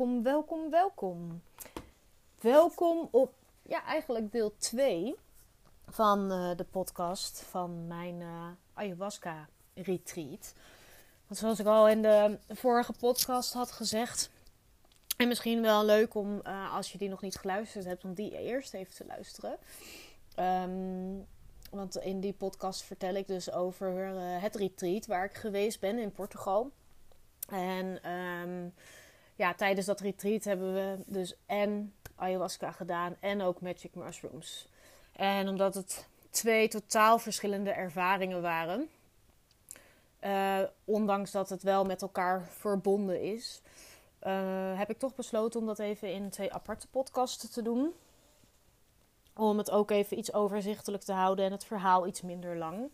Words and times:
welkom, 0.00 0.22
welkom, 0.22 0.70
welkom. 0.70 1.42
Welkom 2.40 3.08
op, 3.10 3.34
ja, 3.62 3.84
eigenlijk 3.84 4.32
deel 4.32 4.54
2 4.56 5.14
van 5.88 6.32
uh, 6.32 6.56
de 6.56 6.64
podcast 6.64 7.42
van 7.42 7.86
mijn 7.86 8.20
uh, 8.20 8.46
ayahuasca 8.74 9.48
retreat. 9.74 10.54
Want 11.26 11.40
zoals 11.40 11.58
ik 11.58 11.66
al 11.66 11.88
in 11.88 12.02
de 12.02 12.38
vorige 12.48 12.92
podcast 12.92 13.52
had 13.52 13.72
gezegd, 13.72 14.30
en 15.16 15.28
misschien 15.28 15.62
wel 15.62 15.84
leuk 15.84 16.14
om, 16.14 16.40
uh, 16.46 16.74
als 16.74 16.92
je 16.92 16.98
die 16.98 17.08
nog 17.08 17.20
niet 17.20 17.36
geluisterd 17.36 17.84
hebt, 17.84 18.04
om 18.04 18.14
die 18.14 18.38
eerst 18.38 18.74
even 18.74 18.94
te 18.94 19.06
luisteren. 19.06 19.56
Um, 20.36 21.26
want 21.70 21.96
in 21.96 22.20
die 22.20 22.32
podcast 22.32 22.82
vertel 22.82 23.14
ik 23.14 23.26
dus 23.26 23.52
over 23.52 23.92
het 24.40 24.54
retreat 24.54 25.06
waar 25.06 25.24
ik 25.24 25.34
geweest 25.34 25.80
ben 25.80 25.98
in 25.98 26.12
Portugal. 26.12 26.70
En 27.48 28.10
um, 28.12 28.74
ja, 29.40 29.54
tijdens 29.54 29.86
dat 29.86 30.00
retreat 30.00 30.44
hebben 30.44 30.74
we 30.74 30.98
dus 31.06 31.34
en 31.46 31.94
ayahuasca 32.14 32.70
gedaan 32.70 33.16
en 33.20 33.42
ook 33.42 33.60
magic 33.60 33.94
mushrooms. 33.94 34.68
En 35.12 35.48
omdat 35.48 35.74
het 35.74 36.08
twee 36.30 36.68
totaal 36.68 37.18
verschillende 37.18 37.70
ervaringen 37.70 38.42
waren, 38.42 38.88
uh, 40.24 40.58
ondanks 40.84 41.30
dat 41.30 41.48
het 41.48 41.62
wel 41.62 41.84
met 41.84 42.02
elkaar 42.02 42.42
verbonden 42.42 43.22
is, 43.22 43.62
uh, 44.22 44.78
heb 44.78 44.90
ik 44.90 44.98
toch 44.98 45.14
besloten 45.14 45.60
om 45.60 45.66
dat 45.66 45.78
even 45.78 46.12
in 46.12 46.30
twee 46.30 46.52
aparte 46.52 46.88
podcasten 46.88 47.50
te 47.50 47.62
doen. 47.62 47.92
Om 49.36 49.58
het 49.58 49.70
ook 49.70 49.90
even 49.90 50.18
iets 50.18 50.32
overzichtelijk 50.32 51.02
te 51.02 51.12
houden 51.12 51.44
en 51.44 51.52
het 51.52 51.64
verhaal 51.64 52.06
iets 52.06 52.22
minder 52.22 52.56
lang. 52.56 52.90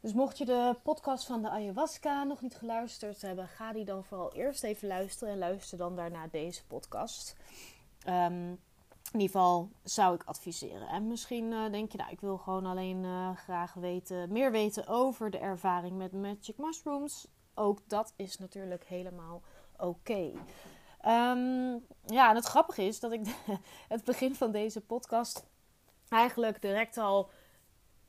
Dus 0.00 0.12
mocht 0.12 0.38
je 0.38 0.44
de 0.44 0.76
podcast 0.82 1.26
van 1.26 1.42
de 1.42 1.50
ayahuasca 1.50 2.24
nog 2.24 2.40
niet 2.40 2.54
geluisterd 2.54 3.22
hebben, 3.22 3.48
ga 3.48 3.72
die 3.72 3.84
dan 3.84 4.04
vooral 4.04 4.32
eerst 4.32 4.64
even 4.64 4.88
luisteren 4.88 5.32
en 5.32 5.38
luister 5.38 5.78
dan 5.78 5.96
daarna 5.96 6.26
deze 6.30 6.66
podcast. 6.66 7.36
Um, 8.08 8.58
in 9.12 9.20
ieder 9.20 9.36
geval 9.36 9.70
zou 9.82 10.14
ik 10.14 10.22
adviseren. 10.24 10.88
En 10.88 11.06
misschien 11.06 11.52
uh, 11.52 11.70
denk 11.70 11.92
je, 11.92 11.98
nou, 11.98 12.10
ik 12.10 12.20
wil 12.20 12.38
gewoon 12.38 12.66
alleen 12.66 13.04
uh, 13.04 13.36
graag 13.36 13.74
weten, 13.74 14.32
meer 14.32 14.50
weten 14.50 14.86
over 14.86 15.30
de 15.30 15.38
ervaring 15.38 15.96
met 15.96 16.12
Magic 16.12 16.58
Mushrooms. 16.58 17.26
Ook 17.54 17.78
dat 17.86 18.12
is 18.16 18.38
natuurlijk 18.38 18.84
helemaal 18.84 19.42
oké. 19.78 20.32
Um, 21.06 21.86
ja, 22.06 22.30
en 22.30 22.34
het 22.34 22.44
grappige 22.44 22.82
is 22.82 23.00
dat 23.00 23.12
ik 23.12 23.20
het 23.88 24.04
begin 24.04 24.34
van 24.34 24.52
deze 24.52 24.80
podcast 24.80 25.46
eigenlijk 26.08 26.62
direct 26.62 26.96
al 26.96 27.30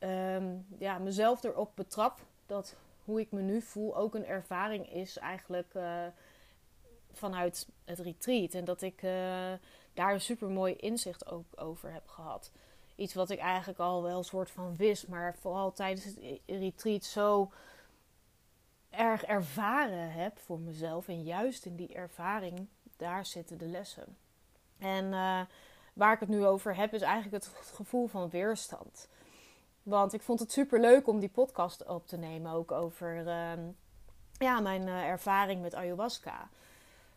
um, 0.02 0.66
ja, 0.78 0.98
mezelf 0.98 1.42
erop 1.42 1.70
betrap 1.74 2.20
dat 2.46 2.76
hoe 3.04 3.20
ik 3.20 3.32
me 3.32 3.40
nu 3.40 3.60
voel 3.62 3.96
ook 3.96 4.14
een 4.14 4.26
ervaring 4.26 4.92
is 4.92 5.18
eigenlijk 5.18 5.74
uh, 5.74 6.06
vanuit 7.12 7.68
het 7.84 7.98
retreat. 7.98 8.54
En 8.54 8.64
dat 8.64 8.82
ik 8.82 9.02
uh, 9.02 9.52
daar 9.94 10.12
een 10.12 10.20
super 10.20 10.48
mooi 10.48 10.74
inzicht 10.74 11.26
ook 11.26 11.46
over 11.54 11.92
heb 11.92 12.08
gehad. 12.08 12.50
Iets 12.96 13.14
wat 13.14 13.30
ik 13.30 13.38
eigenlijk 13.38 13.78
al 13.78 14.02
wel 14.02 14.18
een 14.18 14.24
soort 14.24 14.50
van 14.50 14.76
wist, 14.76 15.08
maar 15.08 15.36
vooral 15.40 15.72
tijdens 15.72 16.04
het 16.04 16.18
retreat 16.46 17.04
zo 17.04 17.52
erg 18.90 19.24
ervaren 19.24 20.12
heb 20.12 20.38
voor 20.38 20.58
mezelf. 20.58 21.08
En 21.08 21.22
juist 21.22 21.66
in 21.66 21.76
die 21.76 21.94
ervaring, 21.94 22.68
daar 22.96 23.26
zitten 23.26 23.58
de 23.58 23.66
lessen. 23.66 24.16
En 24.78 25.04
uh, 25.04 25.40
waar 25.92 26.12
ik 26.12 26.20
het 26.20 26.28
nu 26.28 26.46
over 26.46 26.76
heb, 26.76 26.94
is 26.94 27.02
eigenlijk 27.02 27.44
het 27.44 27.54
gevoel 27.74 28.06
van 28.06 28.30
weerstand. 28.30 29.08
Want 29.82 30.12
ik 30.12 30.22
vond 30.22 30.40
het 30.40 30.52
super 30.52 30.80
leuk 30.80 31.06
om 31.06 31.20
die 31.20 31.28
podcast 31.28 31.86
op 31.86 32.06
te 32.06 32.16
nemen. 32.16 32.52
Ook 32.52 32.72
over 32.72 33.26
uh, 33.26 33.52
ja, 34.38 34.60
mijn 34.60 34.82
uh, 34.82 35.04
ervaring 35.08 35.62
met 35.62 35.74
ayahuasca. 35.74 36.48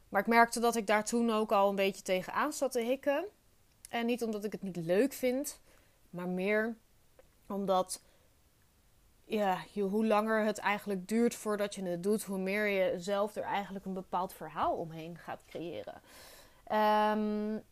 Maar 0.09 0.21
ik 0.21 0.27
merkte 0.27 0.59
dat 0.59 0.75
ik 0.75 0.87
daar 0.87 1.05
toen 1.05 1.31
ook 1.31 1.51
al 1.51 1.69
een 1.69 1.75
beetje 1.75 2.01
tegenaan 2.01 2.53
zat 2.53 2.71
te 2.71 2.79
hikken. 2.81 3.25
En 3.89 4.05
niet 4.05 4.23
omdat 4.23 4.43
ik 4.43 4.51
het 4.51 4.61
niet 4.61 4.75
leuk 4.75 5.13
vind, 5.13 5.59
maar 6.09 6.27
meer 6.27 6.75
omdat 7.47 8.01
ja, 9.25 9.57
hoe 9.73 10.05
langer 10.05 10.45
het 10.45 10.57
eigenlijk 10.57 11.07
duurt 11.07 11.35
voordat 11.35 11.75
je 11.75 11.83
het 11.83 12.03
doet, 12.03 12.23
hoe 12.23 12.37
meer 12.37 12.67
je 12.67 12.99
zelf 12.99 13.35
er 13.35 13.43
eigenlijk 13.43 13.85
een 13.85 13.93
bepaald 13.93 14.33
verhaal 14.33 14.75
omheen 14.75 15.17
gaat 15.17 15.39
creëren. 15.47 16.01
Um, 17.17 17.63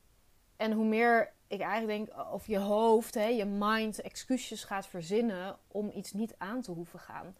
en 0.63 0.72
hoe 0.72 0.85
meer 0.85 1.31
ik 1.47 1.62
eigenlijk 1.62 2.06
denk, 2.07 2.31
of 2.31 2.47
je 2.47 2.59
hoofd, 2.59 3.13
hè, 3.13 3.25
je 3.25 3.46
mind 3.46 4.01
excuses 4.01 4.63
gaat 4.63 4.88
verzinnen 4.88 5.57
om 5.68 5.91
iets 5.96 6.12
niet 6.12 6.35
aan 6.38 6.62
te 6.62 6.72
hoeven 6.72 7.00
gaan. 7.00 7.35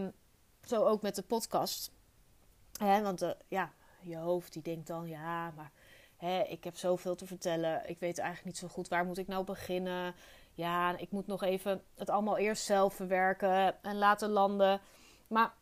Um, 0.00 0.12
zo 0.64 0.84
ook 0.84 1.02
met 1.02 1.14
de 1.14 1.22
podcast. 1.22 1.92
Hè, 2.78 3.02
want 3.02 3.22
uh, 3.22 3.30
ja, 3.48 3.72
je 4.00 4.16
hoofd 4.16 4.52
die 4.52 4.62
denkt 4.62 4.86
dan, 4.86 5.08
ja, 5.08 5.50
maar 5.50 5.70
hè, 6.16 6.42
ik 6.42 6.64
heb 6.64 6.76
zoveel 6.76 7.14
te 7.14 7.26
vertellen. 7.26 7.88
Ik 7.88 7.98
weet 7.98 8.18
eigenlijk 8.18 8.46
niet 8.46 8.58
zo 8.58 8.68
goed 8.68 8.88
waar 8.88 9.04
moet 9.04 9.18
ik 9.18 9.26
nou 9.26 9.44
beginnen. 9.44 10.14
Ja, 10.54 10.96
ik 10.96 11.10
moet 11.10 11.26
nog 11.26 11.42
even 11.42 11.82
het 11.94 12.10
allemaal 12.10 12.38
eerst 12.38 12.64
zelf 12.64 12.94
verwerken 12.94 13.82
en 13.82 13.96
laten 13.96 14.30
landen. 14.30 14.80
Maar 15.26 15.54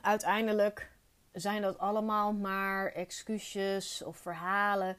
uiteindelijk 0.00 0.90
zijn 1.32 1.62
dat 1.62 1.78
allemaal 1.78 2.32
maar 2.32 2.92
excuses 2.92 4.02
of 4.02 4.16
verhalen 4.16 4.96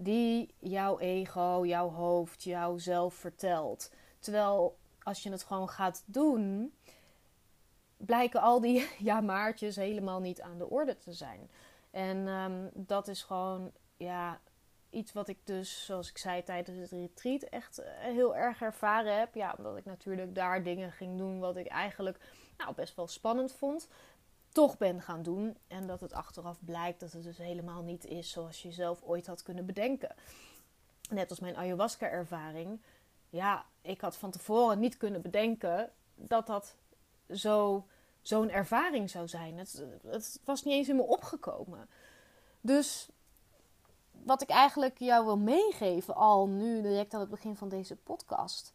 die 0.00 0.54
jouw 0.58 0.98
ego, 0.98 1.66
jouw 1.66 1.90
hoofd, 1.90 2.42
jouw 2.42 2.78
zelf 2.78 3.14
vertelt. 3.14 3.90
Terwijl 4.18 4.78
als 5.02 5.22
je 5.22 5.30
het 5.30 5.42
gewoon 5.42 5.68
gaat 5.68 6.02
doen, 6.06 6.74
blijken 7.96 8.40
al 8.40 8.60
die 8.60 8.88
ja 8.98 9.20
maartjes 9.20 9.76
helemaal 9.76 10.20
niet 10.20 10.40
aan 10.40 10.58
de 10.58 10.70
orde 10.70 10.98
te 10.98 11.12
zijn. 11.12 11.50
En 11.90 12.26
um, 12.26 12.70
dat 12.74 13.08
is 13.08 13.22
gewoon 13.22 13.72
ja, 13.96 14.40
iets 14.90 15.12
wat 15.12 15.28
ik 15.28 15.38
dus, 15.44 15.84
zoals 15.84 16.10
ik 16.10 16.18
zei 16.18 16.42
tijdens 16.42 16.78
het 16.78 16.90
retreat, 16.90 17.42
echt 17.42 17.78
eh, 17.78 17.92
heel 17.98 18.36
erg 18.36 18.60
ervaren 18.60 19.18
heb. 19.18 19.34
Ja, 19.34 19.54
omdat 19.58 19.76
ik 19.76 19.84
natuurlijk 19.84 20.34
daar 20.34 20.62
dingen 20.62 20.92
ging 20.92 21.18
doen 21.18 21.38
wat 21.38 21.56
ik 21.56 21.66
eigenlijk 21.66 22.18
nou, 22.56 22.74
best 22.74 22.96
wel 22.96 23.06
spannend 23.06 23.52
vond 23.52 23.88
toch 24.48 24.78
ben 24.78 25.02
gaan 25.02 25.22
doen. 25.22 25.56
En 25.66 25.86
dat 25.86 26.00
het 26.00 26.12
achteraf 26.12 26.58
blijkt 26.64 27.00
dat 27.00 27.12
het 27.12 27.22
dus 27.22 27.38
helemaal 27.38 27.82
niet 27.82 28.04
is 28.04 28.30
zoals 28.30 28.62
je 28.62 28.72
zelf 28.72 29.02
ooit 29.02 29.26
had 29.26 29.42
kunnen 29.42 29.66
bedenken. 29.66 30.14
Net 31.10 31.30
als 31.30 31.40
mijn 31.40 31.56
ayahuasca-ervaring. 31.56 32.80
Ja, 33.30 33.64
ik 33.82 34.00
had 34.00 34.16
van 34.16 34.30
tevoren 34.30 34.78
niet 34.78 34.96
kunnen 34.96 35.22
bedenken 35.22 35.92
dat 36.14 36.46
dat 36.46 36.74
zo, 37.30 37.86
zo'n 38.22 38.50
ervaring 38.50 39.10
zou 39.10 39.28
zijn. 39.28 39.58
Het, 39.58 39.84
het 40.06 40.40
was 40.44 40.62
niet 40.62 40.74
eens 40.74 40.88
in 40.88 40.96
me 40.96 41.02
opgekomen. 41.02 41.88
Dus 42.60 43.08
wat 44.10 44.42
ik 44.42 44.48
eigenlijk 44.48 44.98
jou 44.98 45.24
wil 45.24 45.38
meegeven, 45.38 46.14
al 46.14 46.48
nu 46.48 46.82
direct 46.82 47.14
aan 47.14 47.20
het 47.20 47.30
begin 47.30 47.56
van 47.56 47.68
deze 47.68 47.96
podcast 47.96 48.72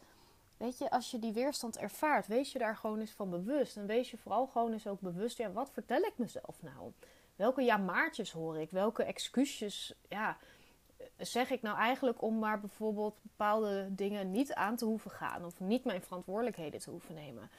Weet 0.63 0.77
je, 0.77 0.89
als 0.89 1.11
je 1.11 1.19
die 1.19 1.33
weerstand 1.33 1.77
ervaart, 1.77 2.27
wees 2.27 2.51
je 2.51 2.59
daar 2.59 2.77
gewoon 2.77 2.99
eens 2.99 3.11
van 3.11 3.29
bewust. 3.29 3.77
En 3.77 3.85
wees 3.85 4.11
je 4.11 4.17
vooral 4.17 4.47
gewoon 4.47 4.71
eens 4.71 4.87
ook 4.87 4.99
bewust, 4.99 5.37
ja, 5.37 5.51
wat 5.51 5.71
vertel 5.71 6.01
ik 6.01 6.13
mezelf 6.17 6.61
nou? 6.61 6.91
Welke 7.35 7.61
ja 7.61 7.77
maartjes 7.77 8.31
hoor 8.31 8.57
ik? 8.57 8.71
Welke 8.71 9.03
excuses 9.03 9.93
ja, 10.09 10.37
zeg 11.17 11.49
ik 11.49 11.61
nou 11.61 11.77
eigenlijk 11.77 12.21
om 12.21 12.39
maar 12.39 12.59
bijvoorbeeld 12.59 13.17
bepaalde 13.21 13.87
dingen 13.95 14.31
niet 14.31 14.53
aan 14.53 14.75
te 14.75 14.85
hoeven 14.85 15.11
gaan 15.11 15.45
of 15.45 15.59
niet 15.59 15.83
mijn 15.83 16.01
verantwoordelijkheden 16.01 16.79
te 16.79 16.89
hoeven 16.89 17.15
nemen? 17.15 17.49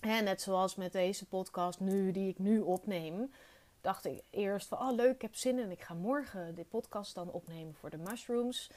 En 0.00 0.24
net 0.24 0.42
zoals 0.42 0.74
met 0.74 0.92
deze 0.92 1.26
podcast 1.26 1.80
nu, 1.80 2.12
die 2.12 2.28
ik 2.28 2.38
nu 2.38 2.60
opneem, 2.60 3.32
dacht 3.80 4.04
ik 4.04 4.22
eerst 4.30 4.68
van, 4.68 4.78
oh 4.78 4.92
leuk, 4.92 5.14
ik 5.14 5.22
heb 5.22 5.34
zin 5.34 5.58
en 5.58 5.70
ik 5.70 5.80
ga 5.80 5.94
morgen 5.94 6.54
dit 6.54 6.68
podcast 6.68 7.14
dan 7.14 7.30
opnemen 7.30 7.74
voor 7.74 7.90
de 7.90 7.98
mushrooms. 7.98 8.70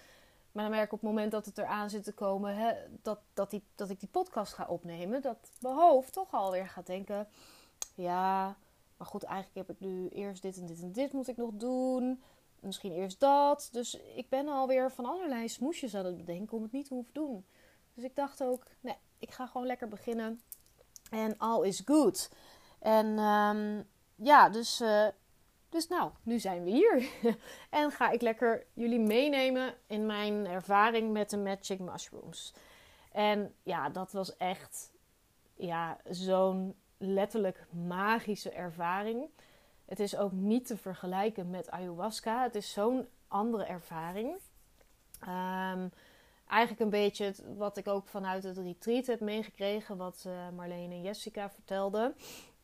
Maar 0.55 0.63
dan 0.63 0.73
merk 0.73 0.85
ik 0.85 0.93
op 0.93 0.99
het 0.99 1.09
moment 1.09 1.31
dat 1.31 1.45
het 1.45 1.57
eraan 1.57 1.89
zit 1.89 2.03
te 2.03 2.13
komen, 2.13 2.55
hè, 2.55 2.73
dat, 3.01 3.19
dat, 3.33 3.49
die, 3.49 3.63
dat 3.75 3.89
ik 3.89 3.99
die 3.99 4.09
podcast 4.09 4.53
ga 4.53 4.65
opnemen, 4.67 5.21
dat 5.21 5.37
mijn 5.59 5.75
hoofd 5.75 6.13
toch 6.13 6.33
alweer 6.33 6.67
gaat 6.67 6.85
denken: 6.85 7.27
ja, 7.95 8.55
maar 8.97 9.07
goed, 9.07 9.23
eigenlijk 9.23 9.67
heb 9.67 9.77
ik 9.77 9.85
nu 9.87 10.07
eerst 10.07 10.41
dit 10.41 10.57
en 10.57 10.65
dit 10.65 10.81
en 10.81 10.91
dit 10.91 11.13
moet 11.13 11.27
ik 11.27 11.37
nog 11.37 11.49
doen. 11.53 12.23
Misschien 12.59 12.91
eerst 12.91 13.19
dat. 13.19 13.69
Dus 13.71 13.95
ik 14.15 14.29
ben 14.29 14.47
alweer 14.47 14.91
van 14.91 15.05
allerlei 15.05 15.49
smoesjes 15.49 15.95
aan 15.95 16.05
het 16.05 16.17
bedenken 16.17 16.57
om 16.57 16.63
het 16.63 16.71
niet 16.71 16.87
te 16.87 16.93
hoeven 16.93 17.13
doen. 17.13 17.45
Dus 17.93 18.03
ik 18.03 18.15
dacht 18.15 18.43
ook: 18.43 18.63
nee, 18.79 18.97
ik 19.19 19.31
ga 19.31 19.47
gewoon 19.47 19.67
lekker 19.67 19.87
beginnen. 19.87 20.41
En 21.11 21.37
all 21.37 21.65
is 21.65 21.81
good. 21.85 22.31
En 22.79 23.19
um, 23.19 23.87
ja, 24.15 24.49
dus 24.49 24.81
uh, 24.81 25.07
dus 25.75 25.87
nou, 25.87 26.11
nu 26.23 26.39
zijn 26.39 26.63
we 26.63 26.69
hier. 26.69 27.09
en 27.69 27.91
ga 27.91 28.09
ik 28.09 28.21
lekker 28.21 28.65
jullie 28.73 28.99
meenemen 28.99 29.73
in 29.87 30.05
mijn 30.05 30.45
ervaring 30.45 31.11
met 31.11 31.29
de 31.29 31.37
Magic 31.37 31.79
Mushrooms. 31.79 32.53
En 33.11 33.53
ja, 33.63 33.89
dat 33.89 34.11
was 34.11 34.37
echt 34.37 34.91
ja, 35.55 35.97
zo'n 36.09 36.75
letterlijk 36.97 37.67
magische 37.87 38.49
ervaring. 38.49 39.29
Het 39.85 39.99
is 39.99 40.17
ook 40.17 40.31
niet 40.31 40.67
te 40.67 40.77
vergelijken 40.77 41.49
met 41.49 41.71
ayahuasca. 41.71 42.43
Het 42.43 42.55
is 42.55 42.71
zo'n 42.71 43.07
andere 43.27 43.63
ervaring. 43.63 44.35
Um, 45.27 45.91
eigenlijk 46.47 46.79
een 46.79 46.89
beetje 46.89 47.33
wat 47.57 47.77
ik 47.77 47.87
ook 47.87 48.07
vanuit 48.07 48.43
het 48.43 48.57
retreat 48.57 49.05
heb 49.05 49.19
meegekregen, 49.19 49.97
wat 49.97 50.23
uh, 50.27 50.49
Marleen 50.55 50.91
en 50.91 51.01
Jessica 51.01 51.49
vertelden, 51.49 52.15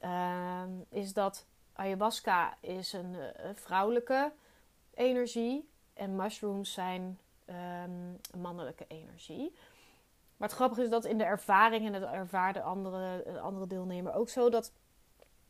um, 0.04 0.86
is 0.90 1.14
dat 1.14 1.46
ayahuasca 1.82 2.58
is 2.60 2.94
een 2.94 3.16
vrouwelijke 3.54 4.32
energie 4.94 5.70
en 5.94 6.16
mushrooms 6.16 6.74
zijn 6.74 7.20
um, 7.50 8.20
mannelijke 8.42 8.86
energie. 8.88 9.54
Maar 10.38 10.48
het 10.48 10.58
grappige 10.58 10.84
is 10.84 10.90
dat 10.90 11.06
in 11.06 11.18
de 11.18 11.24
ervaring, 11.24 11.86
en 11.86 12.02
dat 12.02 12.12
ervaarde 12.12 12.62
andere, 12.62 13.40
andere 13.40 13.68
deelnemer 13.68 14.14
ook 14.14 14.30
zo, 14.30 14.50
dat, 14.50 14.72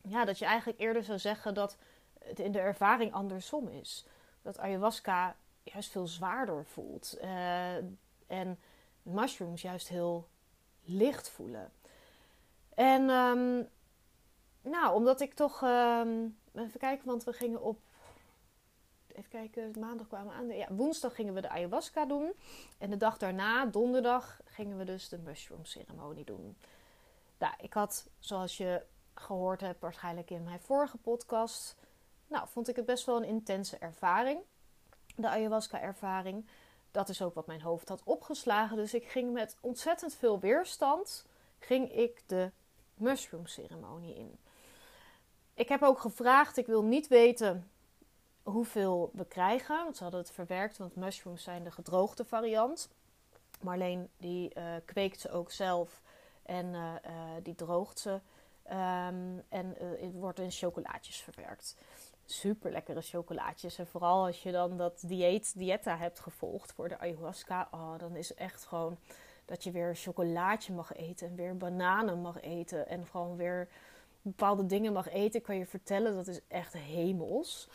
ja, 0.02 0.26
dat 0.26 0.40
je 0.40 0.46
eigenlijk 0.46 0.80
eerder 0.80 1.04
zou 1.04 1.20
zeggen 1.20 1.54
dat 1.54 1.78
het 2.20 2.40
in 2.40 2.52
de 2.52 2.60
ervaring 2.60 3.14
andersom 3.14 3.68
is. 3.68 4.06
Dat 4.42 4.60
ayahuasca 4.60 5.36
juist 5.64 5.92
veel 5.92 6.08
zwaarder 6.08 6.66
voelt. 6.66 7.18
Uh, 7.22 7.76
en 8.28 8.60
mushrooms 9.02 9.62
juist 9.62 9.88
heel 9.88 10.28
licht 10.84 11.30
voelen. 11.30 11.72
En 12.74 13.10
um, 13.10 13.70
nou, 14.62 14.96
omdat 14.96 15.22
ik 15.22 15.34
toch. 15.34 15.62
Um, 15.62 16.40
even 16.54 16.80
kijken, 16.80 17.08
want 17.08 17.24
we 17.24 17.34
gingen 17.34 17.62
op 17.62 17.80
even 19.16 19.30
kijken, 19.30 19.80
maandag 19.80 20.08
kwamen 20.08 20.28
we 20.28 20.34
aan. 20.34 20.48
Ja, 20.48 20.68
woensdag 20.74 21.16
gingen 21.16 21.34
we 21.34 21.42
de 21.42 21.50
ayahuasca 21.50 22.06
doen. 22.06 22.34
En 22.78 22.90
de 22.90 22.98
dag 22.98 23.18
daarna, 23.18 23.66
donderdag, 23.66 24.40
gingen 24.46 24.78
we 24.78 24.84
dus 24.84 25.10
de 25.10 25.18
mushroom 25.18 25.66
ceremonie 25.66 26.26
doen. 26.26 26.58
Nou, 27.38 27.54
ik 27.58 27.74
had, 27.74 28.10
zoals 28.20 28.58
je 28.58 28.86
gehoord 29.14 29.62
hebt 29.62 29.82
waarschijnlijk 29.82 30.30
in 30.30 30.44
mijn 30.44 30.60
vorige 30.60 30.98
podcast, 30.98 31.76
nou, 32.28 32.48
vond 32.48 32.68
ik 32.68 32.76
het 32.76 32.86
best 32.86 33.06
wel 33.06 33.18
een 33.18 33.24
intense 33.24 33.78
ervaring. 33.78 34.40
De 35.16 35.28
ayahuasca 35.28 35.82
ervaring. 35.82 36.46
Dat 36.92 37.10
is 37.10 37.22
ook 37.22 37.34
wat 37.34 37.48
mijn 37.48 37.62
hoofd 37.62 37.90
had 37.90 38.04
opgeslagen. 38.04 38.76
Dus 38.76 38.94
ik 38.94 39.06
ging 39.06 39.34
met 39.34 39.58
ontzettend 39.62 40.14
veel 40.14 40.40
weerstand, 40.40 41.26
ging 41.60 41.92
ik 41.92 42.24
de 42.26 42.52
mushroom 42.94 43.46
ceremonie 43.46 44.16
in. 44.16 44.40
Ik 45.62 45.70
heb 45.70 45.84
ook 45.84 46.00
gevraagd, 46.00 46.58
ik 46.58 46.66
wil 46.66 46.84
niet 46.84 47.08
weten 47.08 47.72
hoeveel 48.44 49.12
we 49.14 49.26
krijgen. 49.26 49.84
Want 49.84 49.98
ze 49.98 50.04
hadden 50.04 50.22
het 50.22 50.32
verwerkt, 50.32 50.78
want 50.78 50.96
mushrooms 50.96 51.44
zijn 51.44 51.64
de 51.64 51.72
gedroogde 51.72 52.26
variant. 52.26 52.90
Marleen 53.60 54.10
die 54.18 54.52
uh, 54.58 54.64
kweekt 54.86 55.20
ze 55.20 55.32
ook 55.32 55.52
zelf 55.52 56.02
en 56.44 56.66
uh, 56.66 56.94
die 57.44 57.56
droogt 57.56 58.00
ze. 58.00 58.10
Um, 58.10 59.44
en 59.50 59.76
het 59.78 60.14
wordt 60.14 60.40
in 60.40 60.52
chocolaatjes 60.52 61.18
verwerkt. 61.22 61.76
Super 62.26 62.72
lekkere 62.72 63.02
chocolaatjes. 63.02 63.78
En 63.78 63.88
vooral 63.88 64.26
als 64.26 64.44
je 64.44 64.52
dan 64.52 64.78
dat 64.78 65.04
dieet, 65.06 65.58
dieta 65.58 65.98
hebt 65.98 66.20
gevolgd 66.20 66.72
voor 66.72 66.90
de 66.90 67.00
ayahuasca. 67.00 67.68
Oh, 67.72 67.98
dan 67.98 68.16
is 68.16 68.30
het 68.30 68.38
echt 68.38 68.66
gewoon 68.66 68.98
dat 69.46 69.64
je 69.64 69.72
weer 69.72 69.90
een 69.90 69.96
chocolaatje 69.96 70.74
mag 70.74 70.94
eten. 70.94 71.28
En 71.28 71.36
weer 71.36 71.58
bananen 71.58 72.22
mag 72.22 72.42
eten. 72.42 72.88
En 72.88 73.06
gewoon 73.08 73.36
weer 73.36 73.68
bepaalde 74.22 74.66
dingen 74.66 74.94
mag 74.94 75.10
eten. 75.10 75.42
Kan 75.42 75.56
je 75.56 75.66
vertellen, 75.66 76.16
dat 76.16 76.28
is 76.28 76.40
echt 76.48 76.74
hemels. 76.74 77.68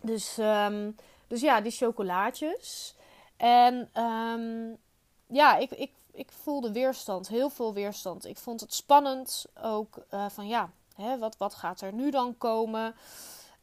Dus, 0.00 0.38
um, 0.38 0.96
dus 1.26 1.40
ja, 1.40 1.60
die 1.60 1.72
chocolaatjes. 1.72 2.94
En 3.36 4.02
um, 4.02 4.76
ja, 5.26 5.56
ik, 5.56 5.70
ik, 5.70 5.90
ik 6.12 6.32
voelde 6.32 6.72
weerstand, 6.72 7.28
heel 7.28 7.50
veel 7.50 7.74
weerstand. 7.74 8.26
Ik 8.26 8.38
vond 8.38 8.60
het 8.60 8.74
spannend 8.74 9.46
ook 9.62 10.04
uh, 10.14 10.28
van 10.28 10.48
ja, 10.48 10.70
hè, 10.94 11.18
wat, 11.18 11.36
wat 11.36 11.54
gaat 11.54 11.80
er 11.80 11.92
nu 11.92 12.10
dan 12.10 12.38
komen? 12.38 12.94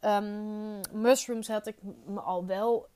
Um, 0.01 0.79
mushrooms 0.91 1.47
had 1.47 1.67
ik 1.67 1.77
me 2.05 2.19
al 2.19 2.45
wel 2.45 2.87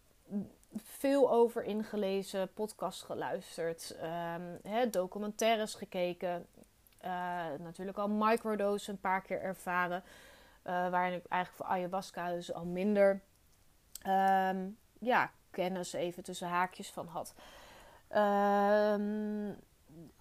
veel 0.76 1.32
over 1.32 1.64
ingelezen, 1.64 2.54
podcast 2.54 3.04
geluisterd, 3.04 3.96
hè, 4.64 4.90
documentaires 4.90 5.74
gekeken. 5.74 6.48
Uh, 7.06 7.46
natuurlijk 7.60 7.98
al 7.98 8.10
microdose 8.10 8.92
een 8.92 9.00
paar 9.00 9.22
keer 9.22 9.42
ervaren. 9.42 10.04
Uh, 10.64 10.90
waarin 10.90 11.14
ik 11.14 11.26
eigenlijk 11.26 11.64
voor 11.64 11.76
ayahuasca 11.76 12.30
dus 12.30 12.54
al 12.54 12.66
minder 12.66 13.22
um, 14.08 14.78
ja, 15.00 15.32
kennis 15.50 15.94
even 15.94 16.24
tussen 16.24 16.48
haakjes 16.48 16.92
van 16.92 17.08
had. 17.08 17.34
Um, 18.16 19.60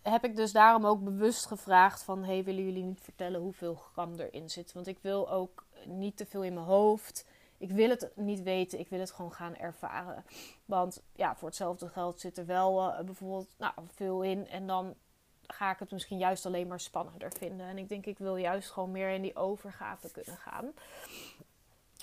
heb 0.02 0.24
ik 0.24 0.36
dus 0.36 0.52
daarom 0.52 0.86
ook 0.86 1.04
bewust 1.04 1.46
gevraagd 1.46 2.02
van... 2.02 2.24
hey, 2.24 2.44
willen 2.44 2.64
jullie 2.64 2.84
niet 2.84 3.00
vertellen 3.00 3.40
hoeveel 3.40 3.74
gram 3.74 4.14
erin 4.14 4.50
zit? 4.50 4.72
Want 4.72 4.86
ik 4.86 4.98
wil 5.00 5.30
ook 5.30 5.66
niet 5.84 6.16
te 6.16 6.26
veel 6.26 6.42
in 6.42 6.54
mijn 6.54 6.66
hoofd. 6.66 7.26
Ik 7.58 7.70
wil 7.70 7.88
het 7.88 8.10
niet 8.14 8.42
weten, 8.42 8.78
ik 8.78 8.88
wil 8.88 9.00
het 9.00 9.10
gewoon 9.10 9.32
gaan 9.32 9.56
ervaren. 9.56 10.24
Want 10.64 11.02
ja, 11.12 11.36
voor 11.36 11.48
hetzelfde 11.48 11.88
geld 11.88 12.20
zit 12.20 12.38
er 12.38 12.46
wel 12.46 12.88
uh, 12.88 13.00
bijvoorbeeld 13.00 13.54
nou, 13.58 13.72
veel 13.86 14.22
in. 14.22 14.48
En 14.48 14.66
dan 14.66 14.94
ga 15.52 15.70
ik 15.70 15.78
het 15.78 15.90
misschien 15.90 16.18
juist 16.18 16.46
alleen 16.46 16.66
maar 16.66 16.80
spannender 16.80 17.32
vinden. 17.32 17.66
En 17.66 17.78
ik 17.78 17.88
denk, 17.88 18.06
ik 18.06 18.18
wil 18.18 18.36
juist 18.36 18.70
gewoon 18.70 18.90
meer 18.90 19.10
in 19.10 19.22
die 19.22 19.36
overgave 19.36 20.10
kunnen 20.10 20.36
gaan. 20.36 20.72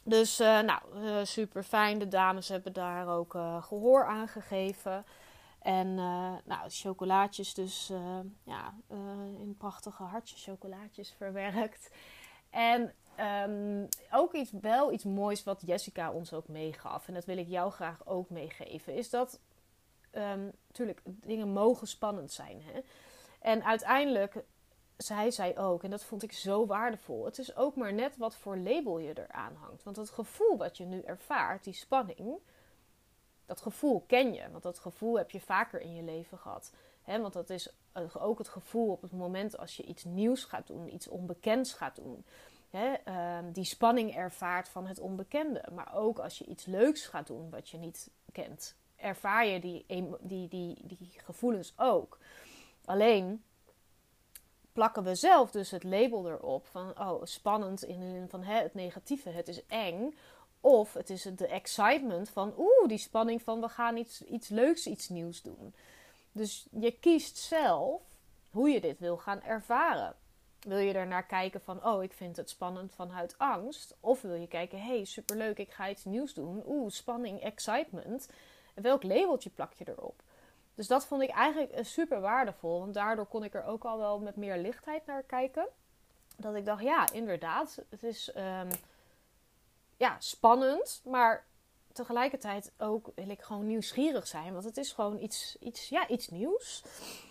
Dus 0.03 0.39
uh, 0.39 0.59
nou, 0.59 0.81
uh, 0.95 1.23
super 1.23 1.63
fijn. 1.63 1.99
De 1.99 2.07
dames 2.07 2.47
hebben 2.47 2.73
daar 2.73 3.07
ook 3.07 3.33
uh, 3.33 3.63
gehoor 3.63 4.05
aan 4.05 4.27
gegeven. 4.27 5.05
En 5.59 5.95
nou, 6.45 6.69
chocolaatjes 6.69 7.53
dus 7.53 7.91
ja, 8.43 8.73
in 9.39 9.55
prachtige 9.57 10.03
hartjes 10.03 10.43
chocolaatjes 10.43 11.13
verwerkt. 11.17 11.89
En 12.49 12.93
um, 13.49 13.87
ook 14.11 14.33
iets, 14.33 14.51
wel 14.61 14.91
iets 14.91 15.03
moois 15.03 15.43
wat 15.43 15.63
Jessica 15.65 16.11
ons 16.11 16.33
ook 16.33 16.47
meegaf. 16.47 17.07
En 17.07 17.13
dat 17.13 17.25
wil 17.25 17.37
ik 17.37 17.47
jou 17.47 17.71
graag 17.71 18.05
ook 18.05 18.29
meegeven. 18.29 18.93
Is 18.93 19.09
dat, 19.09 19.39
natuurlijk, 20.11 21.01
dingen 21.05 21.49
mogen 21.49 21.87
spannend 21.87 22.31
zijn. 22.31 22.61
Hè? 22.61 22.79
En 23.39 23.63
uiteindelijk 23.63 24.43
zei 24.97 25.31
zij 25.31 25.57
ook, 25.57 25.83
en 25.83 25.89
dat 25.89 26.03
vond 26.03 26.23
ik 26.23 26.31
zo 26.31 26.65
waardevol. 26.65 27.25
Het 27.25 27.37
is 27.37 27.55
ook 27.55 27.75
maar 27.75 27.93
net 27.93 28.17
wat 28.17 28.35
voor 28.35 28.57
label 28.57 28.99
je 28.99 29.19
eraan 29.19 29.55
hangt. 29.55 29.83
Want 29.83 29.95
het 29.95 30.09
gevoel 30.09 30.57
wat 30.57 30.77
je 30.77 30.85
nu 30.85 31.01
ervaart, 31.01 31.63
die 31.63 31.73
spanning, 31.73 32.37
dat 33.45 33.61
gevoel 33.61 34.03
ken 34.07 34.33
je. 34.33 34.51
Want 34.51 34.63
dat 34.63 34.79
gevoel 34.79 35.17
heb 35.17 35.31
je 35.31 35.41
vaker 35.41 35.81
in 35.81 35.95
je 35.95 36.03
leven 36.03 36.37
gehad. 36.37 36.73
Want 37.05 37.33
dat 37.33 37.49
is 37.49 37.73
ook 38.19 38.37
het 38.37 38.47
gevoel 38.47 38.91
op 38.91 39.01
het 39.01 39.11
moment 39.11 39.57
als 39.57 39.77
je 39.77 39.83
iets 39.83 40.03
nieuws 40.03 40.43
gaat 40.43 40.67
doen, 40.67 40.93
iets 40.93 41.07
onbekends 41.07 41.73
gaat 41.73 41.95
doen. 41.95 42.25
Uh, 42.71 43.39
die 43.51 43.65
spanning 43.65 44.15
ervaart 44.15 44.69
van 44.69 44.87
het 44.87 44.99
onbekende. 44.99 45.63
Maar 45.73 45.95
ook 45.95 46.19
als 46.19 46.37
je 46.37 46.45
iets 46.45 46.65
leuks 46.65 47.07
gaat 47.07 47.27
doen 47.27 47.49
wat 47.49 47.69
je 47.69 47.77
niet 47.77 48.11
kent, 48.31 48.75
ervaar 48.95 49.45
je 49.45 49.59
die, 49.59 49.85
die, 50.19 50.47
die, 50.47 50.83
die 50.87 51.11
gevoelens 51.17 51.73
ook. 51.77 52.17
Alleen 52.87 53.43
plakken 54.73 55.03
we 55.03 55.15
zelf 55.15 55.51
dus 55.51 55.71
het 55.71 55.83
label 55.83 56.29
erop 56.29 56.65
van 56.65 56.99
oh, 56.99 57.23
spannend 57.23 57.83
in 57.83 57.99
de 57.99 58.09
zin 58.09 58.29
van 58.29 58.43
hè, 58.43 58.61
het 58.61 58.73
negatieve, 58.73 59.29
het 59.29 59.47
is 59.47 59.65
eng. 59.65 60.15
Of 60.61 60.93
het 60.93 61.09
is 61.09 61.21
de 61.21 61.47
excitement 61.47 62.29
van 62.29 62.53
oeh, 62.57 62.87
die 62.87 62.97
spanning 62.97 63.41
van 63.41 63.61
we 63.61 63.69
gaan 63.69 63.97
iets, 63.97 64.23
iets 64.23 64.49
leuks, 64.49 64.87
iets 64.87 65.09
nieuws 65.09 65.41
doen. 65.41 65.75
Dus 66.31 66.67
je 66.71 66.91
kiest 66.91 67.37
zelf 67.37 68.01
hoe 68.51 68.69
je 68.69 68.81
dit 68.81 68.99
wil 68.99 69.17
gaan 69.17 69.41
ervaren. 69.41 70.15
Wil 70.59 70.77
je 70.77 70.93
er 70.93 71.07
naar 71.07 71.25
kijken 71.25 71.61
van, 71.61 71.85
oh, 71.85 72.03
ik 72.03 72.13
vind 72.13 72.37
het 72.37 72.49
spannend 72.49 72.93
vanuit 72.93 73.37
angst? 73.37 73.95
Of 73.99 74.21
wil 74.21 74.35
je 74.35 74.47
kijken, 74.47 74.81
hey, 74.81 75.05
superleuk, 75.05 75.57
ik 75.57 75.71
ga 75.71 75.89
iets 75.89 76.05
nieuws 76.05 76.33
doen. 76.33 76.63
Oeh, 76.67 76.91
spanning, 76.91 77.41
excitement. 77.41 78.29
En 78.73 78.83
welk 78.83 79.03
labeltje 79.03 79.49
plak 79.49 79.73
je 79.73 79.89
erop? 79.89 80.23
Dus 80.77 80.87
dat 80.87 81.05
vond 81.05 81.21
ik 81.21 81.29
eigenlijk 81.29 81.71
eh, 81.71 81.83
super 81.83 82.21
waardevol. 82.21 82.79
Want 82.79 82.93
daardoor 82.93 83.25
kon 83.25 83.43
ik 83.43 83.53
er 83.53 83.65
ook 83.65 83.85
al 83.85 83.97
wel 83.97 84.19
met 84.19 84.35
meer 84.35 84.57
lichtheid 84.57 85.05
naar 85.05 85.23
kijken. 85.23 85.67
Dat 86.35 86.55
ik 86.55 86.65
dacht, 86.65 86.83
ja, 86.83 87.11
inderdaad, 87.11 87.83
het 87.89 88.03
is 88.03 88.31
um, 88.35 88.69
ja, 89.95 90.15
spannend. 90.19 91.01
Maar 91.05 91.45
tegelijkertijd 91.93 92.71
ook 92.77 93.11
wil 93.15 93.29
ik 93.29 93.41
gewoon 93.41 93.67
nieuwsgierig 93.67 94.27
zijn. 94.27 94.53
Want 94.53 94.65
het 94.65 94.77
is 94.77 94.91
gewoon 94.91 95.17
iets, 95.19 95.57
iets, 95.59 95.89
ja, 95.89 96.07
iets 96.07 96.27
nieuws. 96.27 96.83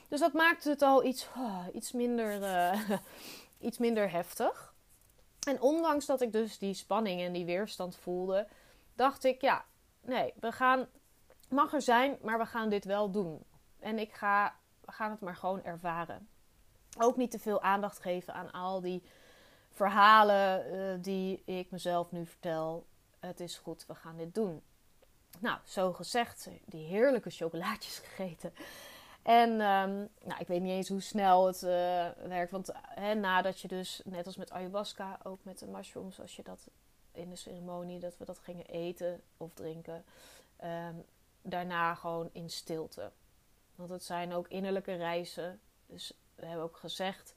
Dus 0.08 0.20
dat 0.20 0.32
maakte 0.32 0.68
het 0.68 0.82
al 0.82 1.04
iets, 1.04 1.28
oh, 1.36 1.66
iets, 1.72 1.92
minder, 1.92 2.40
uh, 2.40 2.90
iets 3.68 3.78
minder 3.78 4.10
heftig. 4.10 4.74
En 5.48 5.60
ondanks 5.60 6.06
dat 6.06 6.20
ik 6.20 6.32
dus 6.32 6.58
die 6.58 6.74
spanning 6.74 7.20
en 7.20 7.32
die 7.32 7.44
weerstand 7.44 7.96
voelde, 7.96 8.46
dacht 8.94 9.24
ik, 9.24 9.40
ja, 9.40 9.64
nee, 10.00 10.32
we 10.40 10.52
gaan 10.52 10.88
mag 11.48 11.72
er 11.72 11.82
zijn, 11.82 12.18
maar 12.22 12.38
we 12.38 12.46
gaan 12.46 12.68
dit 12.68 12.84
wel 12.84 13.10
doen. 13.10 13.44
En 13.78 13.98
ik 13.98 14.12
ga, 14.12 14.54
we 14.80 14.92
gaan 14.92 15.10
het 15.10 15.20
maar 15.20 15.36
gewoon 15.36 15.64
ervaren. 15.64 16.28
Ook 16.98 17.16
niet 17.16 17.30
te 17.30 17.38
veel 17.38 17.62
aandacht 17.62 18.00
geven 18.00 18.34
aan 18.34 18.50
al 18.50 18.80
die 18.80 19.02
verhalen 19.70 20.74
uh, 20.74 21.02
die 21.02 21.42
ik 21.44 21.70
mezelf 21.70 22.10
nu 22.10 22.26
vertel. 22.26 22.86
Het 23.20 23.40
is 23.40 23.58
goed, 23.58 23.86
we 23.86 23.94
gaan 23.94 24.16
dit 24.16 24.34
doen. 24.34 24.62
Nou, 25.38 25.58
zo 25.64 25.92
gezegd, 25.92 26.48
die 26.64 26.86
heerlijke 26.86 27.30
chocolaatjes 27.30 27.98
gegeten. 28.06 28.52
En 29.22 29.50
um, 29.50 30.08
nou, 30.24 30.38
ik 30.38 30.46
weet 30.46 30.60
niet 30.60 30.72
eens 30.72 30.88
hoe 30.88 31.00
snel 31.00 31.46
het 31.46 31.62
uh, 31.62 32.28
werkt. 32.28 32.50
Want 32.50 32.72
hè, 32.74 33.14
nadat 33.14 33.60
je 33.60 33.68
dus, 33.68 34.00
net 34.04 34.26
als 34.26 34.36
met 34.36 34.52
ayahuasca, 34.52 35.18
ook 35.22 35.38
met 35.42 35.58
de 35.58 35.66
mushrooms, 35.66 36.20
als 36.20 36.36
je 36.36 36.42
dat 36.42 36.68
in 37.12 37.30
de 37.30 37.36
ceremonie, 37.36 38.00
dat 38.00 38.16
we 38.16 38.24
dat 38.24 38.38
gingen 38.38 38.66
eten 38.66 39.20
of 39.36 39.54
drinken, 39.54 40.04
um, 40.64 41.04
daarna 41.48 41.94
gewoon 41.94 42.30
in 42.32 42.50
stilte. 42.50 43.12
Want 43.74 43.90
het 43.90 44.04
zijn 44.04 44.32
ook 44.32 44.48
innerlijke 44.48 44.94
reizen. 44.94 45.60
Dus 45.86 46.12
we 46.34 46.46
hebben 46.46 46.64
ook 46.64 46.76
gezegd, 46.76 47.34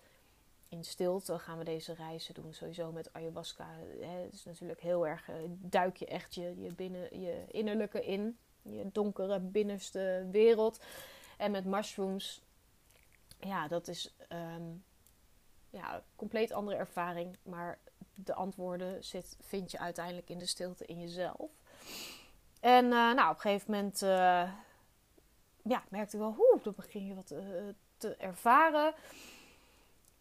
in 0.70 0.84
stilte 0.84 1.40
gaan 1.40 1.58
we 1.58 1.64
deze 1.64 1.94
reizen 1.94 2.34
doen. 2.34 2.54
Sowieso 2.54 2.92
met 2.92 3.14
ayahuasca. 3.14 3.68
Het 4.00 4.34
is 4.34 4.46
natuurlijk 4.46 4.82
heel 4.82 5.08
erg, 5.08 5.30
uh, 5.30 5.36
duik 5.48 5.98
je 5.98 6.06
echt 6.06 6.36
je, 6.36 6.62
je, 6.62 6.74
binnen, 6.74 7.20
je 7.22 7.46
innerlijke 7.48 8.06
in. 8.06 8.38
Je 8.62 8.90
donkere 8.92 9.40
binnenste 9.40 10.28
wereld. 10.32 10.80
En 11.38 11.52
met 11.52 11.66
mushrooms, 11.66 12.42
ja, 13.40 13.68
dat 13.68 13.88
is 13.88 14.16
um, 14.30 14.84
ja, 15.70 15.96
een 15.96 16.02
compleet 16.16 16.52
andere 16.52 16.78
ervaring. 16.78 17.38
Maar 17.44 17.80
de 18.14 18.34
antwoorden 18.34 19.04
zit, 19.04 19.38
vind 19.40 19.72
je 19.72 19.80
uiteindelijk 19.80 20.30
in 20.30 20.38
de 20.38 20.46
stilte 20.46 20.86
in 20.86 21.00
jezelf. 21.00 21.52
En 22.60 22.86
uh, 22.86 22.92
nou, 22.92 23.30
op 23.30 23.36
een 23.36 23.42
gegeven 23.42 23.72
moment 23.72 24.02
uh, 24.02 24.52
ja, 25.64 25.84
merkte 25.90 26.16
ik 26.16 26.22
wel, 26.22 26.34
hoe, 26.34 26.60
dan 26.64 26.74
begin 26.76 27.06
je 27.06 27.16
wat 27.16 27.34
te 27.98 28.16
ervaren. 28.16 28.94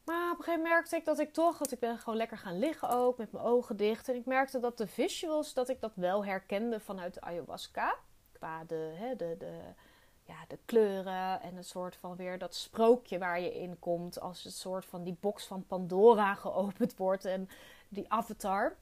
Maar 0.04 0.30
op 0.30 0.38
een 0.38 0.45
gegeven 0.45 0.62
moment 0.62 0.75
merkte 0.75 0.97
ik 0.97 1.04
dat 1.04 1.18
ik 1.18 1.33
toch, 1.33 1.59
dat 1.59 1.73
ik 1.73 1.78
ben 1.78 1.99
gewoon 1.99 2.16
lekker 2.18 2.38
gaan 2.38 2.59
liggen 2.59 2.90
ook, 2.90 3.18
met 3.18 3.33
mijn 3.33 3.45
ogen 3.45 3.76
dicht. 3.76 4.09
En 4.09 4.14
ik 4.14 4.26
merkte 4.26 4.61
dat 4.61 4.78
de 4.78 4.87
visuals, 4.87 5.54
dat 5.54 5.68
ik 5.68 5.80
dat 5.80 5.92
wel 5.95 6.25
herkende 6.25 6.80
vanuit 6.80 7.14
de 7.14 7.21
ayahuasca. 7.21 7.95
Qua 8.33 8.64
de, 8.64 8.92
hè, 8.95 9.16
de, 9.16 9.37
de, 9.38 9.59
ja, 10.25 10.35
de 10.49 10.59
kleuren 10.64 11.40
en 11.40 11.57
het 11.57 11.66
soort 11.66 11.97
van 11.97 12.16
weer 12.16 12.38
dat 12.38 12.54
sprookje 12.54 13.18
waar 13.18 13.40
je 13.40 13.61
in 13.61 13.78
komt. 13.78 14.21
Als 14.21 14.45
het 14.45 14.54
soort 14.54 14.85
van 14.85 15.04
die 15.04 15.16
box 15.21 15.47
van 15.47 15.66
Pandora 15.66 16.35
geopend 16.45 16.97
wordt 16.97 17.25
en 17.25 17.49
die 17.88 18.12
avatar. 18.12 18.76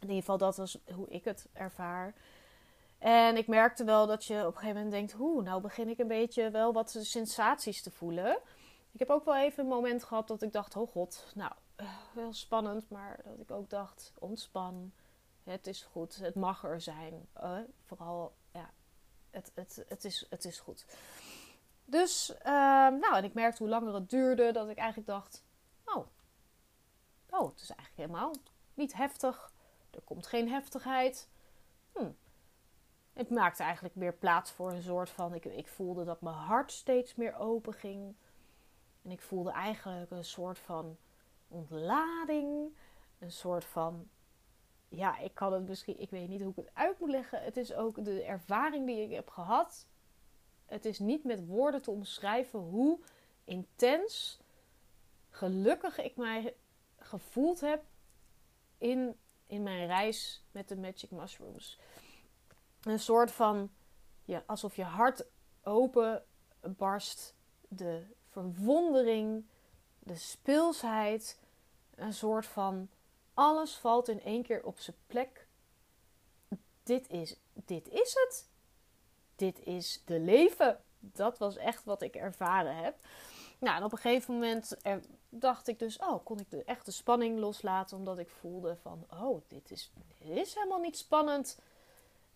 In 0.00 0.08
ieder 0.08 0.16
geval, 0.16 0.38
dat 0.38 0.56
was 0.56 0.78
hoe 0.94 1.08
ik 1.08 1.24
het 1.24 1.48
ervaar. 1.52 2.14
En 2.98 3.36
ik 3.36 3.46
merkte 3.46 3.84
wel 3.84 4.06
dat 4.06 4.24
je 4.24 4.38
op 4.38 4.46
een 4.46 4.52
gegeven 4.52 4.74
moment 4.74 4.90
denkt: 4.90 5.12
hoe, 5.12 5.42
nou 5.42 5.60
begin 5.60 5.88
ik 5.88 5.98
een 5.98 6.08
beetje 6.08 6.50
wel 6.50 6.72
wat 6.72 6.96
sensaties 7.00 7.82
te 7.82 7.90
voelen. 7.90 8.38
Ik 8.92 8.98
heb 8.98 9.10
ook 9.10 9.24
wel 9.24 9.36
even 9.36 9.62
een 9.62 9.70
moment 9.70 10.04
gehad 10.04 10.28
dat 10.28 10.42
ik 10.42 10.52
dacht: 10.52 10.76
oh 10.76 10.90
god, 10.90 11.32
nou, 11.34 11.52
uh, 11.76 11.88
wel 12.14 12.32
spannend, 12.32 12.90
maar 12.90 13.20
dat 13.24 13.38
ik 13.38 13.50
ook 13.50 13.70
dacht: 13.70 14.12
ontspan. 14.18 14.92
Het 15.44 15.66
is 15.66 15.82
goed, 15.82 16.16
het 16.16 16.34
mag 16.34 16.64
er 16.64 16.80
zijn. 16.80 17.28
Uh, 17.42 17.58
vooral, 17.84 18.34
ja, 18.52 18.70
het, 19.30 19.52
het, 19.54 19.84
het, 19.88 20.04
is, 20.04 20.26
het 20.30 20.44
is 20.44 20.60
goed. 20.60 20.86
Dus, 21.84 22.30
uh, 22.30 22.46
nou, 22.88 23.16
en 23.16 23.24
ik 23.24 23.34
merkte 23.34 23.62
hoe 23.62 23.72
langer 23.72 23.94
het 23.94 24.10
duurde 24.10 24.52
dat 24.52 24.68
ik 24.68 24.76
eigenlijk 24.76 25.08
dacht: 25.08 25.44
oh, 25.84 26.06
oh, 27.30 27.50
het 27.50 27.60
is 27.60 27.70
eigenlijk 27.70 27.98
helemaal 27.98 28.34
niet 28.74 28.94
heftig. 28.94 29.52
Er 29.90 30.00
komt 30.04 30.26
geen 30.26 30.48
heftigheid. 30.48 31.28
Hm. 31.92 32.10
Het 33.16 33.30
maakte 33.30 33.62
eigenlijk 33.62 33.94
meer 33.94 34.14
plaats 34.14 34.50
voor 34.50 34.70
een 34.70 34.82
soort 34.82 35.10
van. 35.10 35.34
Ik, 35.34 35.44
ik 35.44 35.68
voelde 35.68 36.04
dat 36.04 36.20
mijn 36.20 36.34
hart 36.34 36.72
steeds 36.72 37.14
meer 37.14 37.38
open 37.38 37.72
ging. 37.72 38.14
En 39.02 39.10
ik 39.10 39.20
voelde 39.20 39.50
eigenlijk 39.50 40.10
een 40.10 40.24
soort 40.24 40.58
van 40.58 40.96
ontlading. 41.48 42.76
Een 43.18 43.30
soort 43.30 43.64
van. 43.64 44.08
Ja, 44.88 45.18
ik 45.18 45.34
kan 45.34 45.52
het 45.52 45.68
misschien. 45.68 46.00
Ik 46.00 46.10
weet 46.10 46.28
niet 46.28 46.40
hoe 46.40 46.50
ik 46.50 46.56
het 46.56 46.70
uit 46.72 46.98
moet 46.98 47.10
leggen. 47.10 47.42
Het 47.42 47.56
is 47.56 47.74
ook 47.74 48.04
de 48.04 48.22
ervaring 48.22 48.86
die 48.86 49.02
ik 49.02 49.10
heb 49.10 49.28
gehad. 49.28 49.86
Het 50.66 50.84
is 50.84 50.98
niet 50.98 51.24
met 51.24 51.46
woorden 51.46 51.82
te 51.82 51.90
omschrijven 51.90 52.58
hoe 52.58 52.98
intens 53.44 54.40
gelukkig 55.30 55.98
ik 55.98 56.16
mij 56.16 56.54
gevoeld 56.98 57.60
heb 57.60 57.82
in, 58.78 59.16
in 59.46 59.62
mijn 59.62 59.86
reis 59.86 60.44
met 60.50 60.68
de 60.68 60.76
Magic 60.76 61.10
Mushrooms. 61.10 61.78
Een 62.86 63.00
soort 63.00 63.30
van, 63.30 63.70
ja, 64.24 64.42
alsof 64.46 64.76
je 64.76 64.84
hart 64.84 65.24
open 65.62 66.24
barst, 66.60 67.34
de 67.68 68.06
verwondering, 68.28 69.46
de 69.98 70.16
speelsheid, 70.16 71.40
een 71.94 72.12
soort 72.12 72.46
van 72.46 72.88
alles 73.34 73.76
valt 73.76 74.08
in 74.08 74.22
één 74.22 74.42
keer 74.42 74.64
op 74.64 74.78
zijn 74.78 74.96
plek. 75.06 75.46
Dit 76.82 77.08
is, 77.10 77.36
dit 77.52 77.88
is 77.88 78.14
het. 78.14 78.48
Dit 79.36 79.64
is 79.64 80.02
de 80.04 80.20
leven. 80.20 80.80
Dat 80.98 81.38
was 81.38 81.56
echt 81.56 81.84
wat 81.84 82.02
ik 82.02 82.14
ervaren 82.14 82.76
heb. 82.76 82.96
Nou, 83.58 83.76
en 83.76 83.84
op 83.84 83.92
een 83.92 83.98
gegeven 83.98 84.34
moment 84.34 84.76
dacht 85.28 85.68
ik 85.68 85.78
dus, 85.78 85.98
oh, 85.98 86.24
kon 86.24 86.38
ik 86.38 86.50
de 86.50 86.64
echte 86.64 86.92
spanning 86.92 87.38
loslaten, 87.38 87.96
omdat 87.96 88.18
ik 88.18 88.28
voelde 88.28 88.76
van, 88.76 89.06
oh, 89.10 89.42
dit 89.48 89.70
is, 89.70 89.92
dit 90.18 90.36
is 90.36 90.54
helemaal 90.54 90.80
niet 90.80 90.98
spannend. 90.98 91.58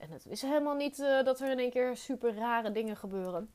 En 0.01 0.11
het 0.11 0.27
is 0.27 0.43
helemaal 0.43 0.75
niet 0.75 0.99
uh, 0.99 1.25
dat 1.25 1.41
er 1.41 1.51
in 1.51 1.59
één 1.59 1.71
keer 1.71 1.97
super 1.97 2.35
rare 2.35 2.73
dingen 2.73 2.97
gebeuren. 2.97 3.53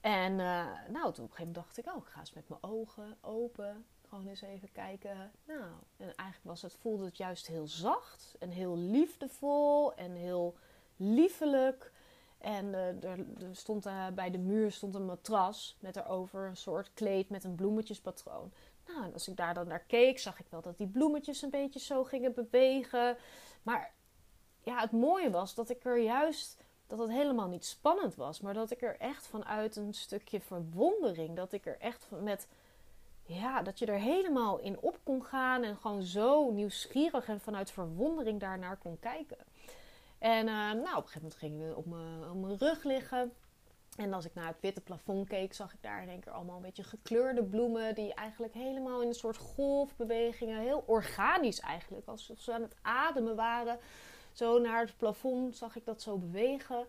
En 0.00 0.32
uh, 0.32 0.66
nou, 0.88 1.12
toen 1.12 1.24
op 1.24 1.30
een 1.30 1.36
gegeven 1.36 1.36
moment 1.36 1.54
dacht 1.54 1.76
ik, 1.78 1.86
oh, 1.86 1.96
ik 1.96 2.08
ga 2.08 2.20
eens 2.20 2.32
met 2.32 2.48
mijn 2.48 2.62
ogen 2.62 3.16
open. 3.20 3.86
Gewoon 4.08 4.26
eens 4.28 4.42
even 4.42 4.72
kijken. 4.72 5.32
Nou, 5.44 5.70
en 5.96 6.14
eigenlijk 6.14 6.42
was 6.42 6.62
het, 6.62 6.74
voelde 6.74 7.04
het 7.04 7.16
juist 7.16 7.46
heel 7.46 7.66
zacht 7.66 8.36
en 8.38 8.50
heel 8.50 8.76
liefdevol 8.78 9.94
en 9.94 10.12
heel 10.12 10.56
liefelijk. 10.96 11.92
En 12.38 12.66
uh, 12.66 13.04
er, 13.04 13.18
er, 13.40 13.56
stond 13.56 13.88
bij 14.14 14.30
de 14.30 14.38
muur 14.38 14.72
stond 14.72 14.94
een 14.94 15.06
matras 15.06 15.76
met 15.80 15.96
erover 15.96 16.46
een 16.46 16.56
soort 16.56 16.90
kleed 16.94 17.28
met 17.28 17.44
een 17.44 17.54
bloemetjespatroon. 17.54 18.52
Nou, 18.86 19.04
en 19.04 19.12
als 19.12 19.28
ik 19.28 19.36
daar 19.36 19.54
dan 19.54 19.68
naar 19.68 19.84
keek, 19.86 20.18
zag 20.18 20.40
ik 20.40 20.46
wel 20.50 20.60
dat 20.60 20.78
die 20.78 20.88
bloemetjes 20.88 21.42
een 21.42 21.50
beetje 21.50 21.80
zo 21.80 22.04
gingen 22.04 22.34
bewegen. 22.34 23.16
Maar 23.62 23.92
ja, 24.64 24.80
het 24.80 24.92
mooie 24.92 25.30
was 25.30 25.54
dat 25.54 25.70
ik 25.70 25.84
er 25.84 25.98
juist 25.98 26.62
dat 26.86 26.98
het 26.98 27.10
helemaal 27.10 27.48
niet 27.48 27.64
spannend 27.64 28.14
was, 28.14 28.40
maar 28.40 28.54
dat 28.54 28.70
ik 28.70 28.82
er 28.82 28.96
echt 28.98 29.26
vanuit 29.26 29.76
een 29.76 29.94
stukje 29.94 30.40
verwondering, 30.40 31.36
dat 31.36 31.52
ik 31.52 31.66
er 31.66 31.78
echt 31.78 32.08
met, 32.22 32.48
ja, 33.22 33.62
dat 33.62 33.78
je 33.78 33.86
er 33.86 33.98
helemaal 33.98 34.58
in 34.58 34.80
op 34.80 34.98
kon 35.02 35.24
gaan 35.24 35.62
en 35.62 35.76
gewoon 35.76 36.02
zo 36.02 36.50
nieuwsgierig 36.50 37.28
en 37.28 37.40
vanuit 37.40 37.70
verwondering 37.70 38.40
daarnaar 38.40 38.76
kon 38.76 38.98
kijken. 39.00 39.38
En 40.18 40.46
uh, 40.46 40.54
nou, 40.54 40.96
op 40.96 41.02
een 41.02 41.08
gegeven 41.08 41.20
moment 41.20 41.34
ging 41.34 41.70
ik 41.70 41.76
op 41.76 41.86
mijn, 41.86 42.30
op 42.30 42.40
mijn 42.40 42.58
rug 42.58 42.84
liggen. 42.84 43.32
En 43.96 44.12
als 44.12 44.24
ik 44.24 44.34
naar 44.34 44.46
het 44.46 44.60
witte 44.60 44.80
plafond 44.80 45.28
keek, 45.28 45.54
zag 45.54 45.72
ik 45.72 45.82
daar 45.82 46.02
in 46.02 46.08
één 46.08 46.20
keer 46.20 46.32
allemaal 46.32 46.56
een 46.56 46.62
beetje 46.62 46.82
gekleurde 46.82 47.44
bloemen. 47.44 47.94
Die 47.94 48.14
eigenlijk 48.14 48.54
helemaal 48.54 49.02
in 49.02 49.08
een 49.08 49.14
soort 49.14 49.36
golfbewegingen, 49.36 50.58
heel 50.58 50.84
organisch 50.86 51.60
eigenlijk. 51.60 52.06
Alsof 52.06 52.40
ze 52.40 52.52
aan 52.52 52.62
het 52.62 52.76
ademen 52.82 53.36
waren 53.36 53.78
zo 54.34 54.58
naar 54.58 54.80
het 54.80 54.96
plafond 54.96 55.56
zag 55.56 55.76
ik 55.76 55.84
dat 55.84 56.02
zo 56.02 56.16
bewegen. 56.16 56.86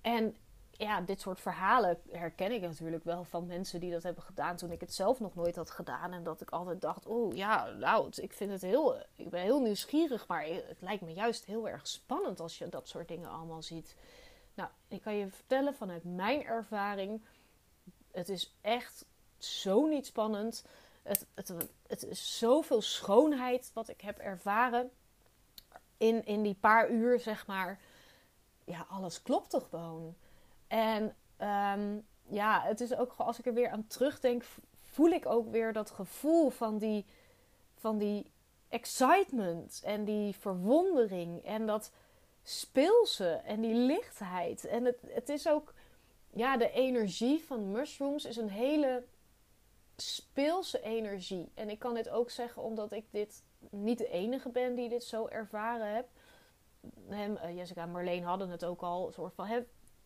En 0.00 0.36
ja, 0.70 1.00
dit 1.00 1.20
soort 1.20 1.40
verhalen 1.40 2.00
herken 2.10 2.52
ik 2.52 2.60
natuurlijk 2.60 3.04
wel 3.04 3.24
van 3.24 3.46
mensen 3.46 3.80
die 3.80 3.90
dat 3.90 4.02
hebben 4.02 4.22
gedaan 4.22 4.56
toen 4.56 4.70
ik 4.70 4.80
het 4.80 4.94
zelf 4.94 5.20
nog 5.20 5.34
nooit 5.34 5.56
had 5.56 5.70
gedaan. 5.70 6.12
En 6.12 6.22
dat 6.22 6.40
ik 6.40 6.50
altijd 6.50 6.80
dacht, 6.80 7.06
oh 7.06 7.34
ja, 7.34 7.70
nou, 7.70 8.10
ik 8.14 8.32
vind 8.32 8.50
het 8.50 8.62
heel, 8.62 8.96
ik 9.14 9.30
ben 9.30 9.40
heel 9.40 9.60
nieuwsgierig, 9.60 10.26
maar 10.26 10.44
het 10.44 10.80
lijkt 10.80 11.02
me 11.02 11.12
juist 11.12 11.44
heel 11.44 11.68
erg 11.68 11.86
spannend 11.86 12.40
als 12.40 12.58
je 12.58 12.68
dat 12.68 12.88
soort 12.88 13.08
dingen 13.08 13.30
allemaal 13.30 13.62
ziet. 13.62 13.96
Nou, 14.54 14.70
ik 14.88 15.02
kan 15.02 15.14
je 15.14 15.28
vertellen 15.28 15.74
vanuit 15.74 16.04
mijn 16.04 16.44
ervaring, 16.44 17.22
het 18.10 18.28
is 18.28 18.54
echt 18.60 19.04
zo 19.38 19.86
niet 19.86 20.06
spannend. 20.06 20.64
Het, 21.02 21.26
het, 21.34 21.54
het 21.86 22.04
is 22.04 22.38
zoveel 22.38 22.82
schoonheid 22.82 23.70
wat 23.74 23.88
ik 23.88 24.00
heb 24.00 24.18
ervaren 24.18 24.90
in, 25.96 26.24
in 26.24 26.42
die 26.42 26.54
paar 26.54 26.90
uur, 26.90 27.20
zeg 27.20 27.46
maar, 27.46 27.80
ja, 28.64 28.86
alles 28.88 29.22
klopte 29.22 29.60
gewoon. 29.60 30.14
En 30.66 31.16
um, 31.40 32.06
ja, 32.28 32.62
het 32.62 32.80
is 32.80 32.96
ook 32.96 33.14
als 33.16 33.38
ik 33.38 33.46
er 33.46 33.54
weer 33.54 33.70
aan 33.70 33.86
terugdenk, 33.86 34.44
voel 34.82 35.10
ik 35.10 35.26
ook 35.26 35.50
weer 35.50 35.72
dat 35.72 35.90
gevoel 35.90 36.50
van 36.50 36.78
die, 36.78 37.04
van 37.74 37.98
die 37.98 38.32
excitement 38.68 39.82
en 39.84 40.04
die 40.04 40.36
verwondering 40.36 41.44
en 41.44 41.66
dat 41.66 41.90
speelse 42.42 43.28
en 43.28 43.60
die 43.60 43.74
lichtheid. 43.74 44.64
En 44.64 44.84
het, 44.84 44.98
het 45.06 45.28
is 45.28 45.48
ook, 45.48 45.74
ja, 46.30 46.56
de 46.56 46.70
energie 46.70 47.44
van 47.44 47.70
mushrooms 47.70 48.24
is 48.24 48.36
een 48.36 48.50
hele 48.50 49.04
speelse 49.96 50.82
energie. 50.82 51.50
En 51.54 51.70
ik 51.70 51.78
kan 51.78 51.94
dit 51.94 52.08
ook 52.08 52.30
zeggen 52.30 52.62
omdat 52.62 52.92
ik 52.92 53.04
dit 53.10 53.42
niet 53.70 53.98
de 53.98 54.08
enige 54.08 54.48
ben 54.48 54.74
die 54.74 54.88
dit 54.88 55.04
zo 55.04 55.26
ervaren 55.26 55.94
heb. 55.94 56.08
Hem, 57.08 57.32
uh, 57.32 57.56
Jessica 57.56 57.82
en 57.82 57.90
Marleen 57.90 58.24
hadden 58.24 58.48
het 58.48 58.64
ook 58.64 58.82
al 58.82 59.12
soort 59.12 59.34
van 59.34 59.46
he, 59.46 59.60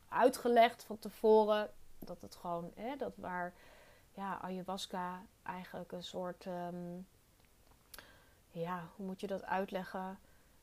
uitgelegd 0.09 0.85
van 0.85 0.99
tevoren. 0.99 1.71
Dat 1.99 2.21
het 2.21 2.35
gewoon, 2.35 2.73
hè, 2.75 2.97
dat 2.97 3.17
waar 3.17 3.55
ja, 4.15 4.41
ayahuasca 4.41 5.27
eigenlijk 5.43 5.93
een 5.93 6.03
soort, 6.03 6.47
um, 6.47 7.07
ja, 8.51 8.89
hoe 8.97 9.07
moet 9.07 9.21
je 9.21 9.27
dat 9.27 9.45
uitleggen? 9.45 10.19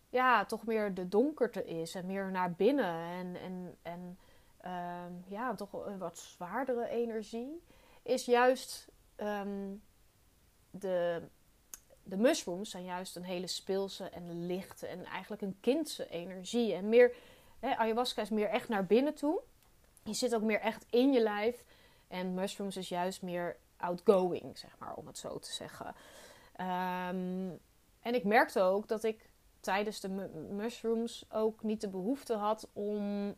Ja, 0.09 0.45
toch 0.45 0.65
meer 0.65 0.93
de 0.93 1.07
donkerte 1.07 1.65
is 1.65 1.95
en 1.95 2.05
meer 2.05 2.31
naar 2.31 2.51
binnen 2.51 2.95
en, 2.95 3.35
en, 3.35 3.77
en 3.81 4.17
um, 4.65 5.23
ja, 5.27 5.55
toch 5.55 5.73
een 5.73 5.97
wat 5.97 6.17
zwaardere 6.17 6.87
energie. 6.87 7.63
Is 8.01 8.25
juist 8.25 8.87
um, 9.17 9.83
de 10.69 11.27
de 12.09 12.17
mushrooms 12.17 12.69
zijn 12.69 12.83
juist 12.83 13.15
een 13.15 13.23
hele 13.23 13.47
speelse 13.47 14.09
en 14.09 14.45
lichte 14.45 14.87
en 14.87 15.05
eigenlijk 15.05 15.41
een 15.41 15.57
kindse 15.59 16.09
energie. 16.09 16.73
En 16.73 16.89
meer, 16.89 17.15
hè, 17.59 17.75
ayahuasca 17.75 18.21
is 18.21 18.29
meer 18.29 18.49
echt 18.49 18.69
naar 18.69 18.85
binnen 18.85 19.13
toe. 19.13 19.41
Je 20.03 20.13
zit 20.13 20.35
ook 20.35 20.41
meer 20.41 20.59
echt 20.59 20.85
in 20.89 21.13
je 21.13 21.21
lijf. 21.21 21.63
En 22.07 22.33
mushrooms 22.33 22.77
is 22.77 22.89
juist 22.89 23.21
meer 23.21 23.57
outgoing, 23.77 24.57
zeg 24.57 24.75
maar, 24.79 24.93
om 24.93 25.07
het 25.07 25.17
zo 25.17 25.39
te 25.39 25.51
zeggen. 25.51 25.95
Ehm, 26.55 27.49
en 28.01 28.13
ik 28.13 28.23
merkte 28.23 28.61
ook 28.61 28.87
dat 28.87 29.03
ik 29.03 29.29
tijdens 29.59 29.99
de 29.99 30.09
mushrooms 30.49 31.25
ook 31.31 31.63
niet 31.63 31.81
de 31.81 31.89
behoefte 31.89 32.33
had 32.33 32.69
om 32.73 33.35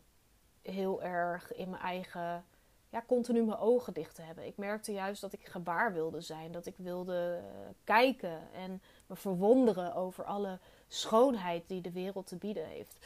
heel 0.62 1.04
erg 1.04 1.54
in 1.54 1.70
mijn 1.70 1.82
eigen, 1.82 2.46
ja, 2.90 3.04
continu 3.08 3.44
mijn 3.44 3.58
ogen 3.58 3.94
dicht 3.94 4.16
te 4.16 4.22
hebben. 4.22 4.46
Ik 4.46 4.58
merkte 4.58 4.92
juist 4.92 5.22
dat 5.22 5.34
ik 5.34 5.46
gebaar 5.46 5.94
wilde 5.94 6.22
zijn, 6.22 6.52
dat 6.52 6.66
ik 6.66 6.78
wilde 6.78 7.42
eh, 7.44 7.70
kijken 7.84 8.54
en 8.54 8.82
me 9.08 9.16
verwonderen 9.16 9.96
over 9.96 10.24
alle 10.24 10.60
schoonheid 10.88 11.68
die 11.68 11.82
de 11.82 11.92
wereld 11.92 12.28
te 12.28 12.36
bieden 12.36 12.66
heeft. 12.66 13.00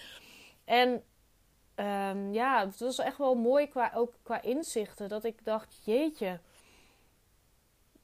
En 0.63 1.03
um, 1.75 2.33
ja, 2.33 2.65
het 2.65 2.79
was 2.79 2.99
echt 2.99 3.17
wel 3.17 3.35
mooi 3.35 3.67
qua, 3.67 3.91
ook 3.95 4.13
qua 4.23 4.41
inzichten. 4.41 5.09
Dat 5.09 5.23
ik 5.23 5.45
dacht, 5.45 5.81
jeetje, 5.83 6.39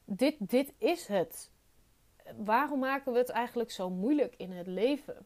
dit, 0.05 0.35
dit 0.39 0.73
is 0.77 1.07
het. 1.07 1.51
Waarom 2.35 2.79
maken 2.79 3.11
we 3.11 3.17
het 3.17 3.29
eigenlijk 3.29 3.71
zo 3.71 3.89
moeilijk 3.89 4.33
in 4.37 4.51
het 4.51 4.67
leven? 4.67 5.25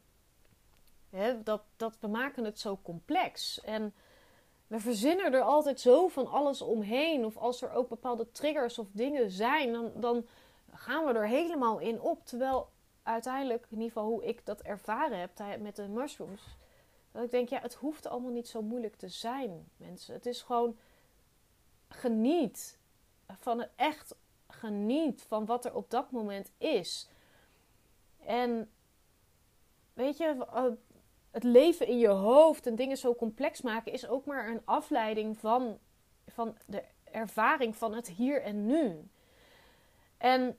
dat, 1.43 1.63
dat 1.75 1.97
we 1.99 2.07
maken 2.07 2.43
het 2.43 2.59
zo 2.59 2.79
complex. 2.81 3.61
En 3.61 3.93
we 4.73 4.79
verzinnen 4.79 5.33
er 5.33 5.41
altijd 5.41 5.79
zo 5.79 6.07
van 6.07 6.27
alles 6.27 6.61
omheen. 6.61 7.25
Of 7.25 7.37
als 7.37 7.61
er 7.61 7.71
ook 7.71 7.89
bepaalde 7.89 8.31
triggers 8.31 8.79
of 8.79 8.87
dingen 8.91 9.31
zijn, 9.31 9.71
dan, 9.71 9.91
dan 9.95 10.25
gaan 10.71 11.05
we 11.05 11.13
er 11.13 11.27
helemaal 11.27 11.79
in 11.79 12.01
op. 12.01 12.25
Terwijl 12.25 12.69
uiteindelijk, 13.03 13.65
in 13.69 13.77
ieder 13.77 13.87
geval 13.87 14.09
hoe 14.09 14.25
ik 14.25 14.45
dat 14.45 14.61
ervaren 14.61 15.19
heb 15.19 15.59
met 15.59 15.75
de 15.75 15.87
mushrooms, 15.87 16.57
dat 17.11 17.23
ik 17.23 17.31
denk, 17.31 17.49
ja, 17.49 17.59
het 17.59 17.73
hoeft 17.73 18.07
allemaal 18.07 18.31
niet 18.31 18.47
zo 18.47 18.61
moeilijk 18.61 18.95
te 18.95 19.07
zijn, 19.07 19.67
mensen. 19.77 20.13
Het 20.13 20.25
is 20.25 20.41
gewoon 20.41 20.77
geniet 21.87 22.79
van 23.39 23.59
het 23.59 23.69
echt 23.75 24.15
geniet 24.47 25.21
van 25.21 25.45
wat 25.45 25.65
er 25.65 25.75
op 25.75 25.89
dat 25.89 26.11
moment 26.11 26.51
is. 26.57 27.09
En 28.25 28.71
weet 29.93 30.17
je, 30.17 30.45
het 31.33 31.43
leven 31.43 31.87
in 31.87 31.99
je 31.99 32.07
hoofd 32.07 32.67
en 32.67 32.75
dingen 32.75 32.97
zo 32.97 33.15
complex 33.15 33.61
maken 33.61 33.91
is 33.91 34.07
ook 34.07 34.25
maar 34.25 34.47
een 34.47 34.61
afleiding 34.65 35.37
van, 35.37 35.77
van 36.27 36.57
de 36.65 36.83
ervaring 37.11 37.75
van 37.75 37.93
het 37.93 38.07
hier 38.07 38.41
en 38.41 38.65
nu. 38.65 39.07
En 40.17 40.57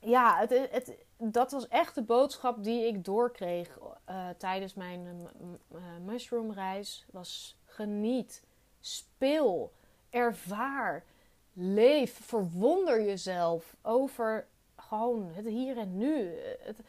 ja, 0.00 0.38
het, 0.38 0.68
het, 0.70 0.96
dat 1.16 1.50
was 1.52 1.68
echt 1.68 1.94
de 1.94 2.02
boodschap 2.02 2.64
die 2.64 2.86
ik 2.86 3.04
doorkreeg 3.04 3.78
uh, 4.10 4.28
tijdens 4.38 4.74
mijn 4.74 5.28
uh, 5.72 5.78
mushroomreis. 6.04 7.06
Was 7.10 7.56
geniet, 7.64 8.42
speel, 8.80 9.72
ervaar, 10.10 11.04
leef, 11.52 12.24
verwonder 12.24 13.04
jezelf 13.04 13.76
over 13.82 14.46
gewoon 14.76 15.30
het 15.32 15.46
hier 15.46 15.78
en 15.78 15.96
nu. 15.96 16.30
Het, 16.60 16.80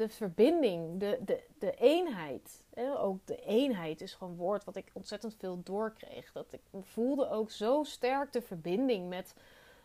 de 0.00 0.08
verbinding, 0.08 1.00
de, 1.00 1.18
de, 1.24 1.42
de 1.58 1.74
eenheid. 1.74 2.64
Ook 2.96 3.26
de 3.26 3.36
eenheid 3.36 4.00
is 4.00 4.14
gewoon 4.14 4.32
een 4.32 4.38
woord 4.38 4.64
wat 4.64 4.76
ik 4.76 4.90
ontzettend 4.92 5.34
veel 5.38 5.62
doorkreeg. 5.62 6.32
Dat 6.32 6.52
ik 6.52 6.60
voelde 6.80 7.28
ook 7.28 7.50
zo 7.50 7.84
sterk 7.84 8.32
de 8.32 8.42
verbinding 8.42 9.08
met 9.08 9.34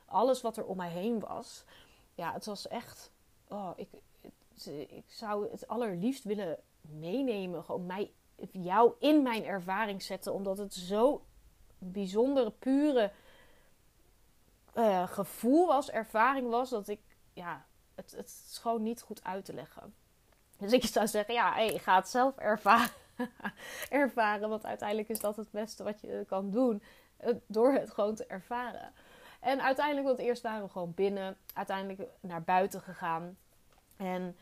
alles 0.05 0.41
wat 0.41 0.57
er 0.57 0.65
om 0.65 0.77
mij 0.77 0.89
heen 0.89 1.19
was. 1.19 1.63
Ja, 2.13 2.33
het 2.33 2.45
was 2.45 2.67
echt 2.67 3.11
oh, 3.47 3.71
ik, 3.75 3.89
ik 4.87 5.05
zou 5.07 5.51
het 5.51 5.67
allerliefst 5.67 6.23
willen 6.23 6.59
meenemen. 6.81 7.63
Gewoon 7.63 7.85
mij, 7.85 8.11
jou 8.51 8.93
in 8.99 9.23
mijn 9.23 9.45
ervaring 9.45 10.03
zetten. 10.03 10.33
Omdat 10.33 10.57
het 10.57 10.73
zo 10.73 11.25
bijzondere, 11.77 12.51
pure 12.51 13.11
uh, 14.75 15.07
gevoel 15.07 15.67
was, 15.67 15.89
ervaring 15.89 16.49
was. 16.49 16.69
Dat 16.69 16.87
ik, 16.87 17.01
ja, 17.33 17.65
het, 17.95 18.11
het 18.11 18.43
is 18.49 18.57
gewoon 18.57 18.83
niet 18.83 19.01
goed 19.01 19.23
uit 19.23 19.45
te 19.45 19.53
leggen. 19.53 19.93
Dus 20.57 20.71
ik 20.71 20.85
zou 20.85 21.07
zeggen, 21.07 21.33
ja, 21.33 21.53
hey, 21.53 21.77
ga 21.77 21.95
het 21.95 22.07
zelf 22.07 22.37
ervaren. 22.37 22.89
ervaren, 23.89 24.49
want 24.49 24.65
uiteindelijk 24.65 25.09
is 25.09 25.19
dat 25.19 25.35
het 25.35 25.51
beste 25.51 25.83
wat 25.83 26.01
je 26.01 26.23
kan 26.27 26.51
doen. 26.51 26.83
Door 27.47 27.73
het 27.73 27.91
gewoon 27.91 28.15
te 28.15 28.25
ervaren. 28.25 28.93
En 29.39 29.61
uiteindelijk, 29.61 30.07
want 30.07 30.19
eerst 30.19 30.41
waren 30.41 30.63
we 30.63 30.69
gewoon 30.69 30.93
binnen. 30.93 31.37
Uiteindelijk 31.53 32.09
naar 32.19 32.43
buiten 32.43 32.81
gegaan. 32.81 33.37
En 33.97 34.35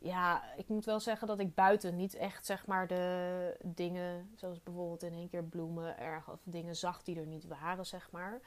ja, 0.00 0.42
ik 0.56 0.68
moet 0.68 0.84
wel 0.84 1.00
zeggen 1.00 1.26
dat 1.26 1.38
ik 1.38 1.54
buiten 1.54 1.96
niet 1.96 2.14
echt 2.14 2.46
zeg 2.46 2.66
maar 2.66 2.86
de 2.86 3.56
dingen, 3.62 4.30
zoals 4.36 4.62
bijvoorbeeld 4.62 5.02
in 5.02 5.12
één 5.12 5.28
keer 5.28 5.44
bloemen 5.44 5.98
erg 5.98 6.30
of 6.30 6.40
dingen 6.42 6.76
zag 6.76 7.02
die 7.02 7.18
er 7.18 7.26
niet 7.26 7.46
waren, 7.46 7.86
zeg 7.86 8.10
maar. 8.10 8.40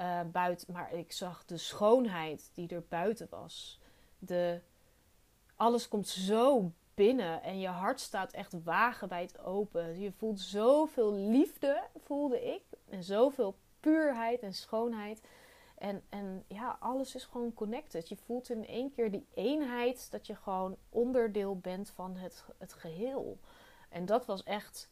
Uh, 0.00 0.20
buiten, 0.32 0.72
maar 0.72 0.92
ik 0.92 1.12
zag 1.12 1.44
de 1.44 1.56
schoonheid 1.56 2.50
die 2.54 2.68
er 2.68 2.84
buiten 2.88 3.26
was. 3.30 3.80
De, 4.18 4.60
alles 5.56 5.88
komt 5.88 6.08
zo 6.08 6.72
binnen 6.94 7.42
en 7.42 7.60
je 7.60 7.68
hart 7.68 8.00
staat 8.00 8.32
echt 8.32 8.62
wagenwijd 8.64 9.38
open. 9.38 10.00
Je 10.00 10.12
voelt 10.12 10.40
zoveel 10.40 11.12
liefde, 11.12 11.82
voelde 11.96 12.44
ik. 12.44 12.62
En 12.88 13.02
zoveel 13.02 13.56
puurheid 13.80 14.40
en 14.40 14.54
schoonheid. 14.54 15.20
En, 15.74 16.02
en 16.08 16.44
ja, 16.48 16.76
alles 16.80 17.14
is 17.14 17.24
gewoon 17.24 17.54
connected. 17.54 18.08
Je 18.08 18.16
voelt 18.16 18.50
in 18.50 18.66
één 18.66 18.90
keer 18.90 19.10
die 19.10 19.26
eenheid 19.34 20.10
dat 20.10 20.26
je 20.26 20.34
gewoon 20.34 20.76
onderdeel 20.88 21.58
bent 21.58 21.90
van 21.90 22.16
het, 22.16 22.44
het 22.58 22.72
geheel. 22.72 23.38
En 23.88 24.06
dat 24.06 24.26
was 24.26 24.42
echt, 24.42 24.90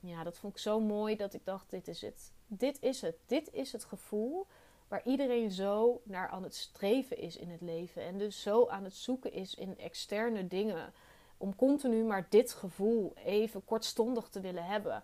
ja, 0.00 0.22
dat 0.22 0.38
vond 0.38 0.52
ik 0.52 0.58
zo 0.58 0.80
mooi 0.80 1.16
dat 1.16 1.34
ik 1.34 1.44
dacht: 1.44 1.70
dit 1.70 1.88
is 1.88 2.00
het. 2.00 2.32
Dit 2.46 2.82
is 2.82 3.00
het. 3.00 3.16
Dit 3.26 3.52
is 3.52 3.72
het 3.72 3.84
gevoel 3.84 4.46
waar 4.88 5.02
iedereen 5.04 5.50
zo 5.50 6.00
naar 6.04 6.28
aan 6.28 6.42
het 6.42 6.54
streven 6.54 7.18
is 7.18 7.36
in 7.36 7.50
het 7.50 7.60
leven. 7.60 8.02
En 8.02 8.18
dus 8.18 8.42
zo 8.42 8.68
aan 8.68 8.84
het 8.84 8.94
zoeken 8.94 9.32
is 9.32 9.54
in 9.54 9.78
externe 9.78 10.46
dingen. 10.46 10.92
Om 11.38 11.56
continu 11.56 12.04
maar 12.04 12.26
dit 12.28 12.52
gevoel 12.52 13.12
even 13.24 13.64
kortstondig 13.64 14.28
te 14.28 14.40
willen 14.40 14.64
hebben. 14.64 15.02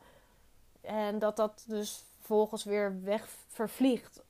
En 0.81 1.19
dat 1.19 1.37
dat 1.37 1.65
dus 1.67 2.05
vervolgens 2.19 2.65
weer 2.65 3.03
weg 3.03 3.29
vervliegt 3.49 4.23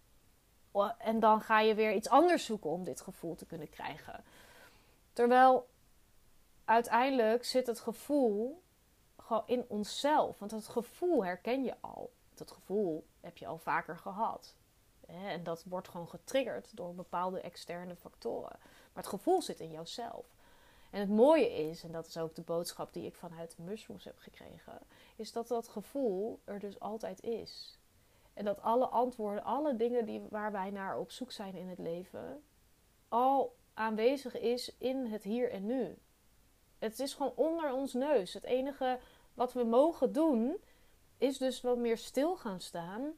en 0.99 1.21
dan 1.21 1.41
ga 1.41 1.61
je 1.61 1.75
weer 1.75 1.95
iets 1.95 2.09
anders 2.09 2.45
zoeken 2.45 2.71
om 2.71 2.85
dit 2.85 3.01
gevoel 3.01 3.35
te 3.35 3.47
kunnen 3.47 3.71
krijgen. 3.71 4.25
Terwijl 5.13 5.69
uiteindelijk 6.65 7.45
zit 7.45 7.67
het 7.67 7.81
gevoel 7.81 8.63
gewoon 9.17 9.43
in 9.47 9.65
onszelf. 9.69 10.39
Want 10.39 10.51
het 10.51 10.69
gevoel 10.69 11.25
herken 11.25 11.65
je 11.65 11.75
al. 11.81 12.11
Dat 12.35 12.51
gevoel 12.51 13.07
heb 13.21 13.37
je 13.37 13.47
al 13.47 13.59
vaker 13.59 13.99
gehad. 13.99 14.55
En 15.13 15.43
dat 15.43 15.65
wordt 15.65 15.89
gewoon 15.89 16.09
getriggerd 16.09 16.77
door 16.77 16.95
bepaalde 16.95 17.41
externe 17.41 17.97
factoren. 17.97 18.57
Maar 18.61 19.03
het 19.03 19.07
gevoel 19.07 19.43
zit 19.43 19.61
in 19.61 19.71
jouzelf. 19.71 20.27
En 20.91 21.01
het 21.01 21.09
mooie 21.09 21.53
is, 21.53 21.83
en 21.83 21.93
dat 21.93 22.07
is 22.07 22.19
ook 22.19 22.35
de 22.35 22.43
boodschap 22.43 22.93
die 22.93 23.07
ik 23.07 23.15
vanuit 23.15 23.59
mushrooms 23.59 24.05
heb 24.05 24.19
gekregen, 24.19 24.79
is 25.17 25.33
dat 25.33 25.49
dat 25.49 25.69
gevoel 25.69 26.41
er 26.45 26.59
dus 26.59 26.81
altijd 26.81 27.23
is. 27.23 27.79
En 28.35 28.45
dat 28.45 28.63
alle 28.63 28.87
antwoorden, 28.87 29.45
alle 29.45 29.77
dingen 29.77 30.05
die, 30.05 30.23
waar 30.31 30.53
wij 30.53 30.71
naar 30.71 30.99
op 30.99 31.11
zoek 31.11 31.33
zijn 31.33 31.55
in 31.55 31.69
het 31.69 31.79
leven, 31.79 32.43
al 33.09 33.57
aanwezig 33.75 34.39
is 34.39 34.75
in 34.79 35.07
het 35.07 35.23
hier 35.23 35.51
en 35.51 35.67
nu. 35.67 35.99
Het 36.79 37.01
is 37.01 37.15
gewoon 37.15 37.33
onder 37.37 37.73
ons 37.73 37.93
neus. 37.93 38.35
Het 38.35 38.45
enige 38.45 38.99
wat 39.35 39.53
we 39.53 39.65
mogen 39.65 40.13
doen, 40.13 40.57
is 41.19 41.39
dus 41.39 41.61
wat 41.61 41.79
meer 41.79 41.99
stil 41.99 42.37
gaan 42.37 42.61
staan. 42.61 43.13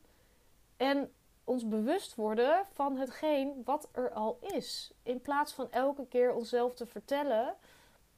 En 0.76 1.12
ons 1.44 1.68
bewust 1.68 2.14
worden 2.14 2.66
van 2.72 2.96
hetgeen 2.96 3.62
wat 3.64 3.88
er 3.92 4.11
al 4.11 4.38
is. 4.40 4.92
In 5.02 5.20
plaats 5.20 5.52
van 5.52 5.70
elke 5.70 6.07
keer 6.07 6.35
onszelf 6.35 6.74
te 6.74 6.87
vertellen 6.87 7.54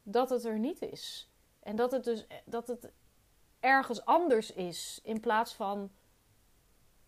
dat 0.02 0.30
het 0.30 0.44
er 0.44 0.58
niet 0.58 0.82
is. 0.82 1.30
En 1.60 1.76
dat 1.76 1.92
het 1.92 2.04
dus 2.04 2.26
dat 2.44 2.66
het 2.66 2.90
ergens 3.60 4.04
anders 4.04 4.52
is. 4.52 5.00
In 5.02 5.20
plaats 5.20 5.54
van 5.54 5.90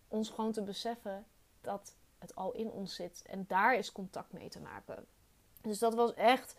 ons 0.07 0.29
gewoon 0.29 0.51
te 0.51 0.63
beseffen 0.63 1.25
dat 1.61 1.95
het 2.17 2.35
al 2.35 2.51
in 2.51 2.71
ons 2.71 2.95
zit. 2.95 3.23
En 3.25 3.45
daar 3.47 3.75
is 3.75 3.91
contact 3.91 4.33
mee 4.33 4.49
te 4.49 4.59
maken. 4.59 5.05
Dus 5.61 5.79
dat 5.79 5.93
was 5.93 6.13
echt, 6.13 6.55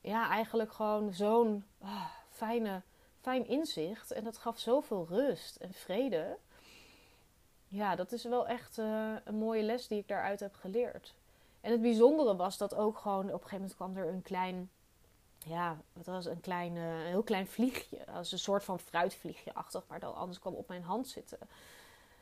ja, 0.00 0.28
eigenlijk 0.28 0.72
gewoon 0.72 1.12
zo'n 1.12 1.64
ah, 1.80 2.10
fijne, 2.30 2.82
fijn 3.20 3.46
inzicht. 3.46 4.10
En 4.10 4.24
dat 4.24 4.38
gaf 4.38 4.58
zoveel 4.58 5.06
rust 5.08 5.56
en 5.56 5.72
vrede. 5.72 6.38
Ja, 7.72 7.96
dat 7.96 8.12
is 8.12 8.24
wel 8.24 8.46
echt 8.46 8.78
uh, 8.78 9.12
een 9.24 9.34
mooie 9.34 9.62
les 9.62 9.88
die 9.88 9.98
ik 9.98 10.08
daaruit 10.08 10.40
heb 10.40 10.54
geleerd. 10.54 11.14
En 11.60 11.70
het 11.70 11.80
bijzondere 11.80 12.36
was 12.36 12.58
dat 12.58 12.74
ook 12.74 12.98
gewoon 12.98 13.26
op 13.26 13.32
een 13.42 13.48
gegeven 13.48 13.56
moment 13.56 13.74
kwam 13.74 13.96
er 13.96 14.08
een 14.08 14.22
klein, 14.22 14.70
ja, 15.38 15.76
wat 15.92 16.06
was 16.06 16.26
een 16.26 16.40
klein, 16.40 16.76
uh, 16.76 16.82
heel 16.84 17.22
klein 17.22 17.46
vliegje. 17.46 18.06
Als 18.06 18.32
een 18.32 18.38
soort 18.38 18.64
van 18.64 18.78
fruitvliegje 18.78 19.54
achtig, 19.54 19.84
maar 19.88 20.00
dan 20.00 20.14
anders 20.14 20.38
kwam 20.38 20.54
op 20.54 20.68
mijn 20.68 20.82
hand 20.82 21.08
zitten. 21.08 21.38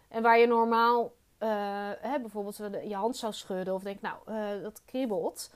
En 0.08 0.22
waar 0.22 0.38
je 0.38 0.46
normaal 0.46 1.04
uh, 1.38 1.48
hè, 1.98 2.20
bijvoorbeeld 2.20 2.56
je 2.88 2.94
hand 2.94 3.16
zou 3.16 3.32
schudden 3.32 3.74
of 3.74 3.82
denk, 3.82 4.00
nou, 4.00 4.16
dat 4.62 4.82
kriebelt. 4.84 5.50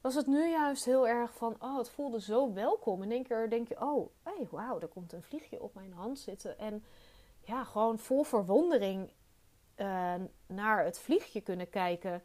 Was 0.00 0.14
het 0.14 0.26
nu 0.26 0.50
juist 0.50 0.84
heel 0.84 1.08
erg 1.08 1.34
van, 1.34 1.56
oh, 1.60 1.78
het 1.78 1.90
voelde 1.90 2.20
zo 2.20 2.52
welkom. 2.52 3.02
In 3.02 3.12
één 3.12 3.26
keer 3.26 3.50
denk 3.50 3.68
je, 3.68 3.80
oh, 3.80 4.10
hey, 4.22 4.46
wauw, 4.50 4.80
er 4.80 4.88
komt 4.88 5.12
een 5.12 5.22
vliegje 5.22 5.62
op 5.62 5.74
mijn 5.74 5.92
hand 5.92 6.18
zitten. 6.18 6.58
En 6.58 6.84
ja, 7.40 7.64
gewoon 7.64 7.98
vol 7.98 8.22
verwondering 8.22 9.10
uh, 9.80 10.14
naar 10.46 10.84
het 10.84 10.98
vliegje 10.98 11.40
kunnen 11.40 11.70
kijken. 11.70 12.22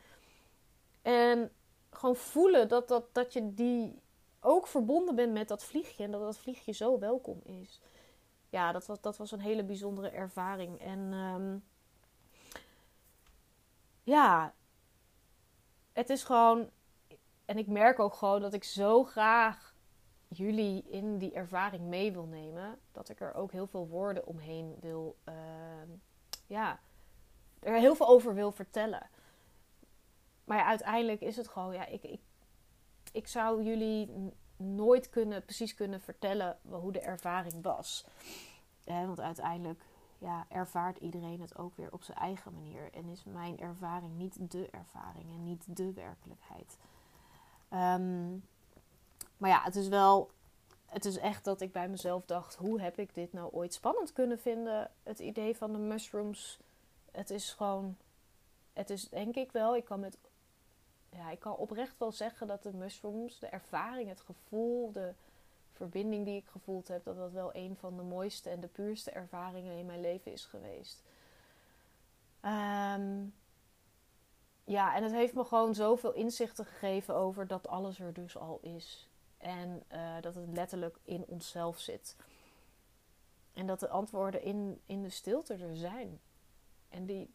En 1.02 1.52
gewoon 1.89 2.15
voelen 2.15 2.68
dat, 2.68 2.88
dat, 2.88 3.13
dat 3.13 3.34
je 3.34 3.54
die 3.54 4.02
ook 4.39 4.68
verbonden 4.68 5.15
bent 5.15 5.34
met 5.34 5.48
dat 5.48 5.63
vliegje. 5.63 6.04
En 6.04 6.12
dat 6.12 6.22
dat 6.22 6.38
vliegje 6.38 6.72
zo 6.72 7.00
welkom 7.00 7.41
is. 7.44 7.82
Ja, 8.50 8.72
dat 8.72 8.86
was, 8.86 9.02
dat 9.02 9.18
was 9.18 9.32
een 9.32 9.39
hele 9.39 9.63
bijzondere 9.63 10.10
ervaring. 10.10 10.80
En 10.80 11.13
um, 11.13 11.63
ja, 14.04 14.54
het 15.94 16.10
is 16.10 16.24
gewoon. 16.24 16.70
En 17.46 17.58
ik 17.58 17.68
merk 17.68 18.00
ook 18.00 18.13
gewoon 18.13 18.41
dat 18.41 18.54
ik 18.54 18.63
zo 18.63 19.04
graag 19.04 19.74
jullie 20.28 20.84
in 20.89 21.18
die 21.18 21.34
ervaring 21.34 21.84
mee 21.84 22.12
wil 22.12 22.26
nemen. 22.26 22.80
Dat 22.91 23.10
ik 23.10 23.20
er 23.20 23.34
ook 23.34 23.52
heel 23.52 23.68
veel 23.68 23.88
woorden 23.88 24.26
omheen 24.26 24.76
wil. 24.80 25.15
Uh, 25.30 25.36
ja, 26.48 26.80
er 27.65 27.80
heel 27.80 27.95
veel 27.95 28.08
over 28.08 28.34
wil 28.34 28.51
vertellen. 28.51 29.10
Maar 30.43 30.63
uiteindelijk 30.63 31.21
is 31.21 31.38
het 31.38 31.47
gewoon. 31.47 31.73
Ja, 31.73 31.86
ik, 31.86 32.04
ik, 32.04 32.19
ik 33.12 33.28
zou 33.28 33.63
jullie 33.63 34.32
nooit 34.58 35.10
kunnen, 35.10 35.43
precies 35.45 35.73
kunnen 35.73 36.01
vertellen 36.01 36.58
hoe 36.69 36.91
de 36.91 36.99
ervaring 36.99 37.54
was. 37.62 38.06
want 38.84 39.19
uiteindelijk 39.19 39.84
ja, 40.17 40.45
ervaart 40.49 40.97
iedereen 40.97 41.41
het 41.41 41.58
ook 41.58 41.75
weer 41.75 41.91
op 41.91 42.04
zijn 42.04 42.17
eigen 42.17 42.54
manier. 42.54 42.93
En 42.93 43.10
is 43.10 43.23
mijn 43.23 43.60
ervaring 43.60 44.17
niet 44.17 44.51
de 44.51 44.67
ervaring 44.71 45.25
en 45.30 45.43
niet 45.43 45.78
de 45.78 45.93
werkelijkheid. 45.93 46.78
Um, 47.69 48.43
maar 49.38 49.49
ja, 49.49 49.62
het 49.63 49.75
is 49.75 49.88
wel. 49.88 50.32
Het 50.86 51.06
is 51.06 51.17
echt 51.17 51.43
dat 51.43 51.62
ik 51.62 51.71
bij 51.71 51.89
mezelf 51.89 52.25
dacht: 52.25 52.56
hoe 52.56 52.82
heb 52.82 52.99
ik 52.99 53.13
dit 53.13 53.34
nou 53.34 53.51
ooit 53.51 53.73
spannend 53.73 54.13
kunnen 54.13 54.39
vinden? 54.39 54.91
Het 55.04 55.19
idee 55.19 55.58
van 55.58 55.71
de 55.71 55.80
mushrooms. 55.80 56.60
Het 57.15 57.30
is 57.30 57.54
gewoon. 57.54 57.97
Het 58.73 58.89
is 58.89 59.10
denk 59.10 59.36
ik 59.36 59.51
wel. 59.51 59.75
Ik 59.75 59.86
kan 59.86 59.99
met. 59.99 60.17
Ja, 61.10 61.32
ik 61.32 61.39
kan 61.39 61.56
oprecht 61.56 61.97
wel 61.97 62.12
zeggen 62.12 62.47
dat 62.47 62.63
de 62.63 62.73
mushrooms, 62.73 63.39
de 63.39 63.47
ervaring, 63.47 64.10
het 64.10 64.21
gevoel, 64.21 64.91
de 64.91 65.13
verbinding 65.71 66.25
die 66.25 66.38
ik 66.38 66.47
gevoeld 66.47 66.88
heb, 66.88 67.04
dat 67.04 67.15
dat 67.15 67.32
wel 67.32 67.56
een 67.56 67.75
van 67.75 67.97
de 67.97 68.04
mooiste 68.04 68.49
en 68.49 68.60
de 68.60 68.67
puurste 68.67 69.12
ervaringen 69.12 69.78
in 69.78 69.86
mijn 69.86 70.01
leven 70.01 70.32
is 70.32 70.45
geweest. 70.45 71.04
Um, 72.41 73.34
ja, 74.63 74.95
en 74.95 75.04
het 75.04 75.12
heeft 75.12 75.34
me 75.34 75.43
gewoon 75.43 75.75
zoveel 75.75 76.13
inzichten 76.13 76.65
gegeven 76.65 77.15
over 77.15 77.47
dat 77.47 77.67
alles 77.67 77.99
er 77.99 78.13
dus 78.13 78.38
al 78.38 78.60
is. 78.62 79.10
En 79.38 79.84
uh, 79.91 80.21
dat 80.21 80.36
het 80.36 80.47
letterlijk 80.47 80.97
in 81.04 81.25
onszelf 81.28 81.80
zit. 81.80 82.15
En 83.54 83.67
dat 83.67 83.80
de 83.80 83.89
antwoorden 83.89 84.41
in, 84.41 84.82
in 84.86 85.01
de 85.01 85.10
stilte 85.10 85.54
er 85.54 85.75
zijn. 85.75 86.19
En 86.95 87.05
die, 87.05 87.34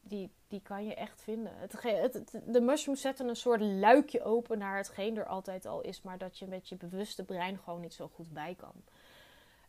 die, 0.00 0.32
die 0.48 0.60
kan 0.62 0.84
je 0.84 0.94
echt 0.94 1.22
vinden. 1.22 1.52
Het, 1.56 2.40
de 2.46 2.60
mushrooms 2.60 3.00
zetten 3.00 3.28
een 3.28 3.36
soort 3.36 3.60
luikje 3.60 4.22
open 4.22 4.58
naar 4.58 4.76
hetgeen 4.76 5.16
er 5.16 5.26
altijd 5.26 5.66
al 5.66 5.80
is, 5.80 6.02
maar 6.02 6.18
dat 6.18 6.38
je 6.38 6.46
met 6.46 6.68
je 6.68 6.76
bewuste 6.76 7.24
brein 7.24 7.58
gewoon 7.58 7.80
niet 7.80 7.94
zo 7.94 8.08
goed 8.08 8.32
bij 8.32 8.54
kan. 8.54 8.74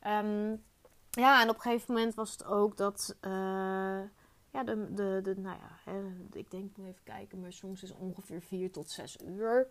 Um, 0.07 0.63
ja, 1.11 1.41
en 1.41 1.49
op 1.49 1.55
een 1.55 1.61
gegeven 1.61 1.93
moment 1.93 2.15
was 2.15 2.31
het 2.31 2.45
ook 2.45 2.77
dat. 2.77 3.15
Uh, 3.21 3.31
ja, 4.49 4.63
de, 4.63 4.93
de, 4.93 5.19
de, 5.23 5.39
nou 5.39 5.57
ja, 5.57 5.93
ik 6.31 6.51
denk, 6.51 6.77
moet 6.77 6.87
even 6.87 7.03
kijken, 7.03 7.39
mushrooms 7.39 7.83
is 7.83 7.91
ongeveer 7.91 8.41
4 8.41 8.71
tot 8.71 8.89
6 8.89 9.17
uur. 9.21 9.67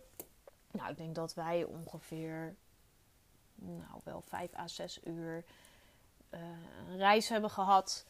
Nou, 0.71 0.89
ik 0.89 0.97
denk 0.97 1.15
dat 1.15 1.33
wij 1.33 1.63
ongeveer, 1.63 2.55
nou 3.55 4.01
wel 4.03 4.21
5 4.21 4.55
à 4.55 4.67
6 4.67 4.99
uur 5.03 5.45
uh, 6.29 6.39
een 6.89 6.97
reis 6.97 7.29
hebben 7.29 7.49
gehad. 7.49 8.05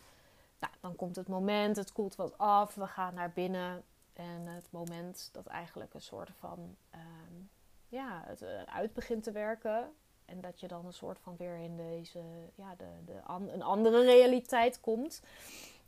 Nou, 0.62 0.74
dan 0.80 0.96
komt 0.96 1.16
het 1.16 1.28
moment, 1.28 1.76
het 1.76 1.92
koelt 1.92 2.16
wat 2.16 2.38
af, 2.38 2.76
we 2.76 2.88
gaan 2.88 3.14
naar 3.14 3.32
binnen. 3.32 3.84
En 4.14 4.48
het 4.48 4.68
moment 4.72 5.30
dat 5.32 5.48
eigenlijk 5.48 5.94
een 5.94 6.02
soort 6.02 6.32
van, 6.40 6.76
uh, 6.96 7.02
ja, 7.88 8.24
het 8.26 8.42
uh, 8.42 8.62
uit 8.64 8.94
begint 8.94 9.24
te 9.24 9.32
werken. 9.32 9.94
En 10.26 10.42
dat 10.42 10.60
je 10.60 10.68
dan 10.68 10.86
een 10.86 10.94
soort 10.94 11.20
van 11.20 11.36
weer 11.38 11.56
in 11.56 11.78
deze, 11.78 12.24
ja, 12.56 12.76
de, 12.76 13.04
de 13.06 13.22
an 13.24 13.50
een 13.50 13.62
andere 13.62 14.04
realiteit 14.04 14.80
komt. 14.80 15.22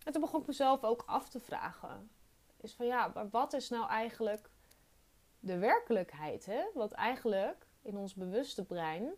En 0.06 0.12
toen 0.12 0.22
begon 0.22 0.42
ik 0.42 0.48
mezelf 0.48 0.84
ook 0.84 1.04
af 1.06 1.30
te 1.30 1.40
vragen. 1.40 2.10
Is 2.58 2.74
van 2.74 2.86
ja, 2.86 3.12
maar 3.14 3.30
wat 3.30 3.54
is 3.54 3.70
nou 3.70 3.88
eigenlijk 3.88 4.50
de 5.40 5.58
werkelijkheid? 5.58 6.46
Hè? 6.46 6.64
Want 6.74 6.92
eigenlijk 6.92 7.66
in 7.82 7.98
ons 7.98 8.14
bewuste 8.14 8.64
brein. 8.64 9.12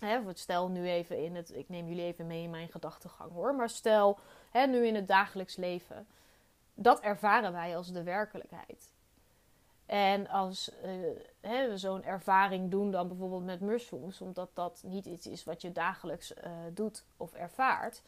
Hè, 0.00 0.20
stel 0.34 0.68
nu 0.68 0.88
even 0.88 1.24
in 1.24 1.34
het. 1.34 1.54
Ik 1.54 1.68
neem 1.68 1.88
jullie 1.88 2.04
even 2.04 2.26
mee 2.26 2.42
in 2.42 2.50
mijn 2.50 2.68
gedachtegang 2.68 3.32
hoor. 3.32 3.54
Maar 3.54 3.70
stel 3.70 4.18
hè, 4.56 4.66
nu 4.66 4.86
in 4.86 4.94
het 4.94 5.06
dagelijks 5.06 5.56
leven. 5.56 6.06
Dat 6.74 7.00
ervaren 7.00 7.52
wij 7.52 7.76
als 7.76 7.92
de 7.92 8.02
werkelijkheid. 8.02 8.94
En 9.86 10.28
als 10.28 10.70
uh, 10.84 10.84
we 11.40 11.72
zo'n 11.74 12.04
ervaring 12.04 12.70
doen, 12.70 12.90
dan 12.90 13.08
bijvoorbeeld 13.08 13.44
met 13.44 13.60
mushrooms, 13.60 14.20
omdat 14.20 14.50
dat 14.54 14.82
niet 14.86 15.06
iets 15.06 15.26
is 15.26 15.44
wat 15.44 15.62
je 15.62 15.72
dagelijks 15.72 16.32
uh, 16.32 16.50
doet 16.72 17.04
of 17.16 17.34
ervaart, 17.34 18.02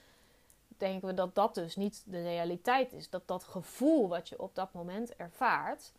denken 0.68 1.08
we 1.08 1.14
dat 1.14 1.34
dat 1.34 1.54
dus 1.54 1.76
niet 1.76 2.02
de 2.06 2.22
realiteit 2.22 2.92
is. 2.92 3.10
Dat 3.10 3.26
dat 3.26 3.44
gevoel 3.44 4.08
wat 4.08 4.28
je 4.28 4.40
op 4.40 4.54
dat 4.54 4.72
moment 4.72 5.16
ervaart, 5.16 5.92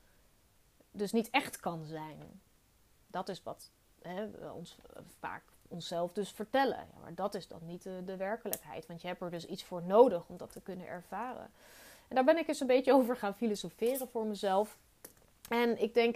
dus 0.91 1.11
niet 1.11 1.29
echt 1.29 1.59
kan 1.59 1.85
zijn. 1.85 2.41
Dat 3.07 3.29
is 3.29 3.43
wat 3.43 3.71
hè, 4.01 4.29
we 4.29 4.53
ons 4.53 4.77
vaak 5.19 5.43
onszelf 5.69 6.13
dus 6.13 6.31
vertellen. 6.31 6.77
Ja, 6.77 6.99
maar 7.01 7.15
dat 7.15 7.35
is 7.35 7.47
dan 7.47 7.59
niet 7.65 7.83
de, 7.83 8.15
werkelijkheid. 8.17 8.85
Want 8.85 9.01
je 9.01 9.07
hebt 9.07 9.21
er 9.21 9.31
dus 9.31 9.45
iets 9.45 9.63
voor 9.63 9.83
nodig 9.83 10.27
om 10.27 10.37
dat 10.37 10.51
te 10.51 10.61
kunnen 10.61 10.87
ervaren. 10.87 11.51
En 12.07 12.15
daar 12.15 12.23
ben 12.23 12.37
ik 12.37 12.47
eens 12.47 12.59
een 12.59 12.67
beetje 12.67 12.93
over 12.97 13.17
gaan 13.17 13.35
filosoferen 13.35 14.07
voor 14.07 14.25
mezelf. 14.25 14.77
En 15.49 15.81
ik 15.81 15.93
denk 15.93 16.15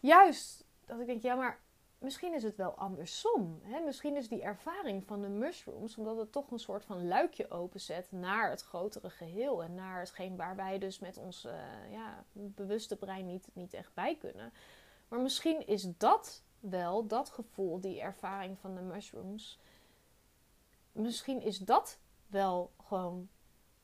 juist 0.00 0.64
dat 0.86 1.00
ik 1.00 1.06
denk, 1.06 1.22
ja, 1.22 1.34
maar 1.34 1.58
misschien 1.98 2.34
is 2.34 2.42
het 2.42 2.56
wel 2.56 2.70
andersom. 2.70 3.60
Hè? 3.62 3.80
Misschien 3.80 4.16
is 4.16 4.28
die 4.28 4.42
ervaring 4.42 5.04
van 5.04 5.20
de 5.20 5.28
mushrooms, 5.28 5.96
omdat 5.96 6.16
het 6.16 6.32
toch 6.32 6.50
een 6.50 6.58
soort 6.58 6.84
van 6.84 7.08
luikje 7.08 7.50
openzet 7.50 8.06
naar 8.10 8.50
het 8.50 8.62
grotere 8.62 9.10
geheel. 9.10 9.62
En 9.62 9.74
naar 9.74 9.98
hetgeen 9.98 10.36
waar 10.36 10.56
wij 10.56 10.78
dus 10.78 10.98
met 10.98 11.16
ons 11.16 11.44
uh, 11.44 11.52
ja, 11.90 12.24
bewuste 12.32 12.96
brein 12.96 13.26
niet, 13.26 13.48
niet 13.52 13.74
echt 13.74 13.94
bij 13.94 14.16
kunnen. 14.16 14.52
Maar 15.08 15.20
misschien 15.20 15.66
is 15.66 15.86
dat 15.96 16.42
wel, 16.70 17.06
dat 17.06 17.30
gevoel, 17.30 17.80
die 17.80 18.00
ervaring 18.00 18.58
van 18.58 18.74
de 18.74 18.80
mushrooms. 18.80 19.58
Misschien 20.92 21.42
is 21.42 21.58
dat 21.58 21.98
wel 22.26 22.72
gewoon 22.84 23.28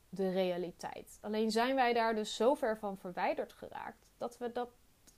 de 0.09 0.29
realiteit. 0.29 1.17
Alleen 1.21 1.51
zijn 1.51 1.75
wij 1.75 1.93
daar 1.93 2.15
dus 2.15 2.35
zo 2.35 2.53
ver 2.53 2.77
van 2.77 2.97
verwijderd 2.97 3.53
geraakt 3.53 4.05
dat 4.17 4.37
we 4.37 4.51
dat 4.51 4.69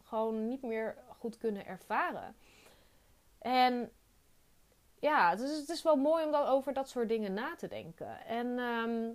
gewoon 0.03 0.47
niet 0.47 0.61
meer 0.61 0.97
goed 1.17 1.37
kunnen 1.37 1.65
ervaren. 1.65 2.35
En 3.39 3.91
ja, 4.99 5.31
is, 5.31 5.57
het 5.57 5.69
is 5.69 5.83
wel 5.83 5.95
mooi 5.95 6.25
om 6.25 6.31
dan 6.31 6.45
over 6.45 6.73
dat 6.73 6.89
soort 6.89 7.09
dingen 7.09 7.33
na 7.33 7.55
te 7.55 7.67
denken. 7.67 8.25
En, 8.25 8.59
ehm, 8.59 9.11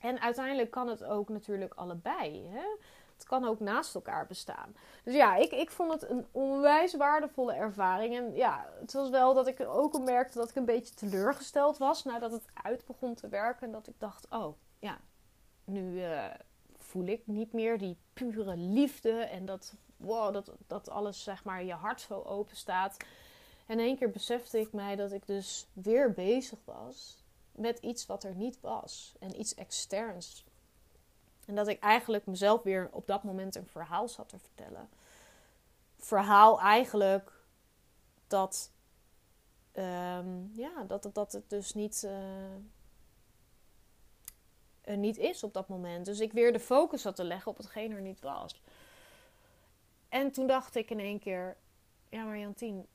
en 0.00 0.20
uiteindelijk 0.20 0.70
kan 0.70 0.88
het 0.88 1.04
ook 1.04 1.28
natuurlijk 1.28 1.74
allebei. 1.74 2.48
Hè? 2.48 2.66
Het 3.20 3.28
kan 3.28 3.44
ook 3.44 3.60
naast 3.60 3.94
elkaar 3.94 4.26
bestaan. 4.26 4.76
Dus 5.04 5.14
ja, 5.14 5.36
ik, 5.36 5.52
ik 5.52 5.70
vond 5.70 5.92
het 5.92 6.10
een 6.10 6.26
onwijs 6.30 6.96
waardevolle 6.96 7.52
ervaring. 7.52 8.16
En 8.16 8.34
ja, 8.34 8.66
het 8.80 8.92
was 8.92 9.10
wel 9.10 9.34
dat 9.34 9.46
ik 9.46 9.60
ook 9.60 9.98
merkte 9.98 10.38
dat 10.38 10.50
ik 10.50 10.56
een 10.56 10.64
beetje 10.64 10.94
teleurgesteld 10.94 11.78
was 11.78 12.04
nadat 12.04 12.32
het 12.32 12.44
uit 12.62 12.84
begon 12.84 13.14
te 13.14 13.28
werken. 13.28 13.66
En 13.66 13.72
dat 13.72 13.88
ik 13.88 13.94
dacht, 13.98 14.26
oh 14.30 14.56
ja, 14.78 15.00
nu 15.64 16.00
uh, 16.00 16.24
voel 16.78 17.06
ik 17.06 17.26
niet 17.26 17.52
meer 17.52 17.78
die 17.78 17.96
pure 18.12 18.56
liefde. 18.56 19.12
En 19.12 19.46
dat, 19.46 19.74
wow, 19.96 20.32
dat, 20.32 20.52
dat 20.66 20.90
alles, 20.90 21.22
zeg 21.22 21.44
maar, 21.44 21.64
je 21.64 21.72
hart 21.72 22.00
zo 22.00 22.22
open 22.22 22.56
staat. 22.56 22.96
En 23.66 23.78
in 23.78 23.84
één 23.84 23.96
keer 23.96 24.10
besefte 24.10 24.60
ik 24.60 24.72
mij 24.72 24.96
dat 24.96 25.12
ik 25.12 25.26
dus 25.26 25.66
weer 25.72 26.12
bezig 26.12 26.58
was 26.64 27.24
met 27.52 27.78
iets 27.78 28.06
wat 28.06 28.24
er 28.24 28.34
niet 28.34 28.60
was. 28.60 29.14
En 29.18 29.40
iets 29.40 29.54
externs. 29.54 30.44
En 31.50 31.56
dat 31.56 31.68
ik 31.68 31.80
eigenlijk 31.80 32.26
mezelf 32.26 32.62
weer 32.62 32.88
op 32.92 33.06
dat 33.06 33.22
moment 33.22 33.54
een 33.54 33.66
verhaal 33.66 34.08
zat 34.08 34.28
te 34.28 34.38
vertellen. 34.38 34.88
Verhaal 35.98 36.60
eigenlijk 36.60 37.32
dat, 38.26 38.72
um, 39.72 40.50
ja, 40.52 40.84
dat, 40.86 41.10
dat 41.12 41.32
het 41.32 41.50
dus 41.50 41.74
niet, 41.74 42.08
er 44.80 44.96
niet 44.96 45.18
is 45.18 45.42
op 45.42 45.52
dat 45.52 45.68
moment. 45.68 46.04
Dus 46.04 46.20
ik 46.20 46.32
weer 46.32 46.52
de 46.52 46.60
focus 46.60 47.04
had 47.04 47.16
te 47.16 47.24
leggen 47.24 47.50
op 47.50 47.56
hetgeen 47.56 47.92
er 47.92 48.00
niet 48.00 48.20
was. 48.20 48.62
En 50.08 50.30
toen 50.30 50.46
dacht 50.46 50.74
ik 50.74 50.90
in 50.90 51.00
één 51.00 51.18
keer, 51.18 51.56
ja 52.08 52.24
maar 52.24 52.38
Jantien, 52.38 52.86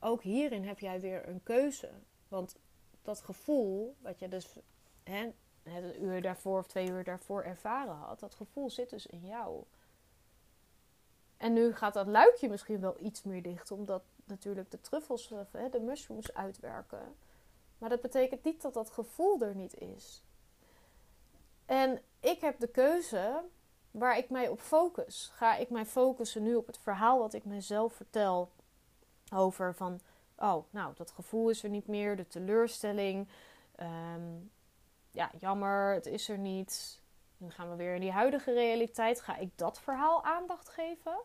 ook 0.00 0.22
hierin 0.22 0.64
heb 0.64 0.78
jij 0.78 1.00
weer 1.00 1.28
een 1.28 1.42
keuze. 1.42 1.90
Want 2.28 2.56
dat 3.02 3.20
gevoel, 3.20 3.96
wat 4.00 4.18
je 4.18 4.28
dus 4.28 4.58
hè, 5.02 5.32
een 5.70 6.02
uur 6.02 6.22
daarvoor 6.22 6.58
of 6.58 6.66
twee 6.66 6.88
uur 6.90 7.04
daarvoor 7.04 7.42
ervaren 7.42 7.94
had, 7.94 8.20
dat 8.20 8.34
gevoel 8.34 8.70
zit 8.70 8.90
dus 8.90 9.06
in 9.06 9.26
jou. 9.26 9.64
En 11.36 11.52
nu 11.52 11.74
gaat 11.74 11.94
dat 11.94 12.06
luikje 12.06 12.48
misschien 12.48 12.80
wel 12.80 12.96
iets 13.00 13.22
meer 13.22 13.42
dicht, 13.42 13.70
omdat 13.70 14.02
natuurlijk 14.24 14.70
de 14.70 14.80
truffels, 14.80 15.30
eh, 15.30 15.70
de 15.70 15.80
mushrooms 15.80 16.34
uitwerken. 16.34 17.16
Maar 17.78 17.88
dat 17.88 18.00
betekent 18.00 18.44
niet 18.44 18.62
dat 18.62 18.74
dat 18.74 18.90
gevoel 18.90 19.40
er 19.40 19.54
niet 19.54 19.74
is. 19.74 20.22
En 21.66 22.02
ik 22.20 22.40
heb 22.40 22.58
de 22.58 22.68
keuze 22.68 23.42
waar 23.90 24.18
ik 24.18 24.30
mij 24.30 24.48
op 24.48 24.60
focus. 24.60 25.30
Ga 25.34 25.56
ik 25.56 25.70
mij 25.70 25.86
focussen 25.86 26.42
nu 26.42 26.54
op 26.54 26.66
het 26.66 26.78
verhaal 26.78 27.18
wat 27.18 27.34
ik 27.34 27.44
mezelf 27.44 27.92
vertel 27.92 28.50
over 29.34 29.74
van, 29.74 30.00
oh, 30.36 30.64
nou, 30.70 30.94
dat 30.96 31.10
gevoel 31.10 31.50
is 31.50 31.62
er 31.62 31.70
niet 31.70 31.86
meer, 31.86 32.16
de 32.16 32.26
teleurstelling, 32.26 33.28
ehm, 33.74 34.36
ja, 35.18 35.30
jammer, 35.38 35.94
het 35.94 36.06
is 36.06 36.28
er 36.28 36.38
niet. 36.38 37.02
Nu 37.36 37.50
gaan 37.50 37.70
we 37.70 37.76
weer 37.76 37.94
in 37.94 38.00
die 38.00 38.12
huidige 38.12 38.52
realiteit. 38.52 39.20
Ga 39.20 39.36
ik 39.36 39.58
dat 39.58 39.80
verhaal 39.80 40.24
aandacht 40.24 40.68
geven? 40.68 41.20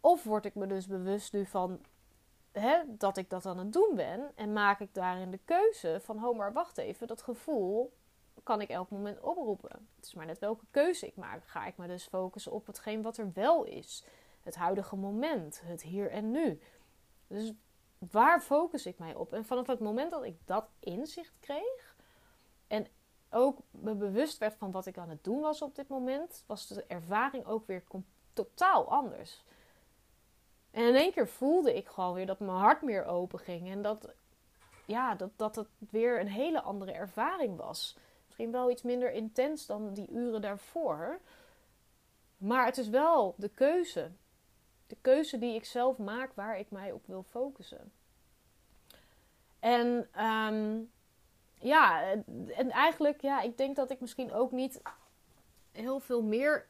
Of 0.00 0.24
word 0.24 0.44
ik 0.44 0.54
me 0.54 0.66
dus 0.66 0.86
bewust 0.86 1.32
nu 1.32 1.46
van 1.46 1.80
hè, 2.52 2.82
dat 2.86 3.16
ik 3.16 3.30
dat 3.30 3.46
aan 3.46 3.58
het 3.58 3.72
doen 3.72 3.92
ben 3.94 4.32
en 4.34 4.52
maak 4.52 4.80
ik 4.80 4.94
daarin 4.94 5.30
de 5.30 5.40
keuze 5.44 6.00
van, 6.02 6.24
oh, 6.24 6.36
maar 6.36 6.52
wacht 6.52 6.78
even, 6.78 7.06
dat 7.06 7.22
gevoel 7.22 7.96
kan 8.42 8.60
ik 8.60 8.68
elk 8.68 8.90
moment 8.90 9.20
oproepen. 9.20 9.88
Het 9.96 10.04
is 10.04 10.14
maar 10.14 10.26
net 10.26 10.38
welke 10.38 10.64
keuze 10.70 11.06
ik 11.06 11.16
maak. 11.16 11.46
Ga 11.46 11.66
ik 11.66 11.76
me 11.76 11.86
dus 11.86 12.06
focussen 12.06 12.52
op 12.52 12.66
hetgeen 12.66 13.02
wat 13.02 13.16
er 13.16 13.32
wel 13.32 13.64
is. 13.64 14.04
Het 14.42 14.54
huidige 14.54 14.96
moment, 14.96 15.60
het 15.64 15.82
hier 15.82 16.10
en 16.10 16.30
nu. 16.30 16.60
Dus 17.26 17.52
waar 17.98 18.40
focus 18.40 18.86
ik 18.86 18.98
mij 18.98 19.14
op? 19.14 19.32
En 19.32 19.44
vanaf 19.44 19.66
het 19.66 19.80
moment 19.80 20.10
dat 20.10 20.24
ik 20.24 20.36
dat 20.44 20.68
inzicht 20.78 21.36
kreeg 21.40 21.87
ook 23.30 23.58
me 23.70 23.94
bewust 23.94 24.38
werd 24.38 24.54
van 24.54 24.70
wat 24.70 24.86
ik 24.86 24.98
aan 24.98 25.08
het 25.08 25.24
doen 25.24 25.40
was 25.40 25.62
op 25.62 25.74
dit 25.74 25.88
moment, 25.88 26.44
was 26.46 26.66
de 26.66 26.84
ervaring 26.84 27.46
ook 27.46 27.66
weer 27.66 27.84
totaal 28.32 28.90
anders. 28.90 29.44
En 30.70 30.84
in 30.84 30.94
één 30.94 31.12
keer 31.12 31.28
voelde 31.28 31.76
ik 31.76 31.88
gewoon 31.88 32.14
weer 32.14 32.26
dat 32.26 32.38
mijn 32.38 32.58
hart 32.58 32.82
meer 32.82 33.04
open 33.04 33.38
ging 33.38 33.70
en 33.70 33.82
dat, 33.82 34.08
ja, 34.84 35.14
dat, 35.14 35.30
dat 35.36 35.56
het 35.56 35.68
weer 35.90 36.20
een 36.20 36.28
hele 36.28 36.62
andere 36.62 36.92
ervaring 36.92 37.56
was. 37.56 37.96
Misschien 38.26 38.50
wel 38.52 38.70
iets 38.70 38.82
minder 38.82 39.12
intens 39.12 39.66
dan 39.66 39.94
die 39.94 40.10
uren 40.10 40.40
daarvoor. 40.40 41.20
Maar 42.36 42.64
het 42.64 42.78
is 42.78 42.88
wel 42.88 43.34
de 43.36 43.48
keuze. 43.48 44.10
De 44.86 44.96
keuze 45.00 45.38
die 45.38 45.54
ik 45.54 45.64
zelf 45.64 45.98
maak 45.98 46.32
waar 46.34 46.58
ik 46.58 46.70
mij 46.70 46.92
op 46.92 47.06
wil 47.06 47.22
focussen. 47.22 47.92
En 49.58 50.08
ehm, 50.12 50.80
ja, 51.60 52.12
en 52.56 52.70
eigenlijk, 52.70 53.20
ja, 53.20 53.40
ik 53.40 53.56
denk 53.56 53.76
dat 53.76 53.90
ik 53.90 54.00
misschien 54.00 54.32
ook 54.32 54.52
niet 54.52 54.82
heel 55.72 56.00
veel 56.00 56.22
meer 56.22 56.66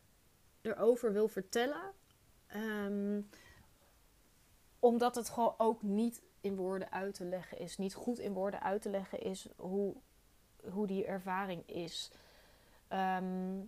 erover 0.60 1.12
wil 1.12 1.28
vertellen. 1.28 1.92
Ehm, 2.46 3.20
omdat 4.78 5.14
het 5.14 5.28
gewoon 5.28 5.54
ook 5.56 5.82
niet 5.82 6.22
in 6.40 6.56
woorden 6.56 6.92
uit 6.92 7.14
te 7.14 7.24
leggen 7.24 7.58
is. 7.58 7.78
Niet 7.78 7.94
goed 7.94 8.18
in 8.18 8.32
woorden 8.32 8.62
uit 8.62 8.82
te 8.82 8.90
leggen 8.90 9.20
is 9.20 9.48
hoe 9.56 9.96
hoe 10.70 10.86
die 10.86 11.04
ervaring 11.04 11.68
is. 11.68 12.10
Ehm, 12.88 13.58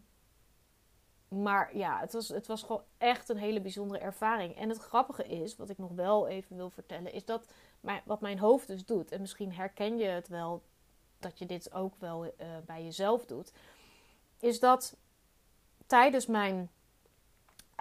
maar 1.29 1.77
ja, 1.77 2.01
het 2.01 2.13
was, 2.13 2.29
het 2.29 2.47
was 2.47 2.63
gewoon 2.63 2.85
echt 2.99 3.29
een 3.29 3.37
hele 3.37 3.61
bijzondere 3.61 4.01
ervaring. 4.01 4.57
En 4.57 4.69
het 4.69 4.79
grappige 4.79 5.25
is, 5.25 5.57
wat 5.57 5.71
ik 5.71 5.79
nog 5.79 5.93
wel 5.93 6.29
even 6.29 6.57
wil 6.57 6.71
vertellen, 6.71 7.13
is 7.13 7.25
dat 7.25 7.53
mijn, 7.81 8.03
wat 8.05 8.21
mijn 8.21 8.39
hoofd 8.39 8.67
dus 8.67 8.85
doet. 8.85 9.11
En 9.11 9.21
misschien 9.21 9.53
herken 9.53 9.97
je 9.97 10.07
het 10.07 10.29
wel 10.29 10.63
dat 11.21 11.39
je 11.39 11.47
dit 11.47 11.73
ook 11.73 11.95
wel 11.99 12.25
uh, 12.25 12.31
bij 12.67 12.85
jezelf 12.85 13.27
doet. 13.27 13.53
Is 14.39 14.61
dat 14.61 14.97
tijdens 15.87 16.27
mijn 16.27 16.71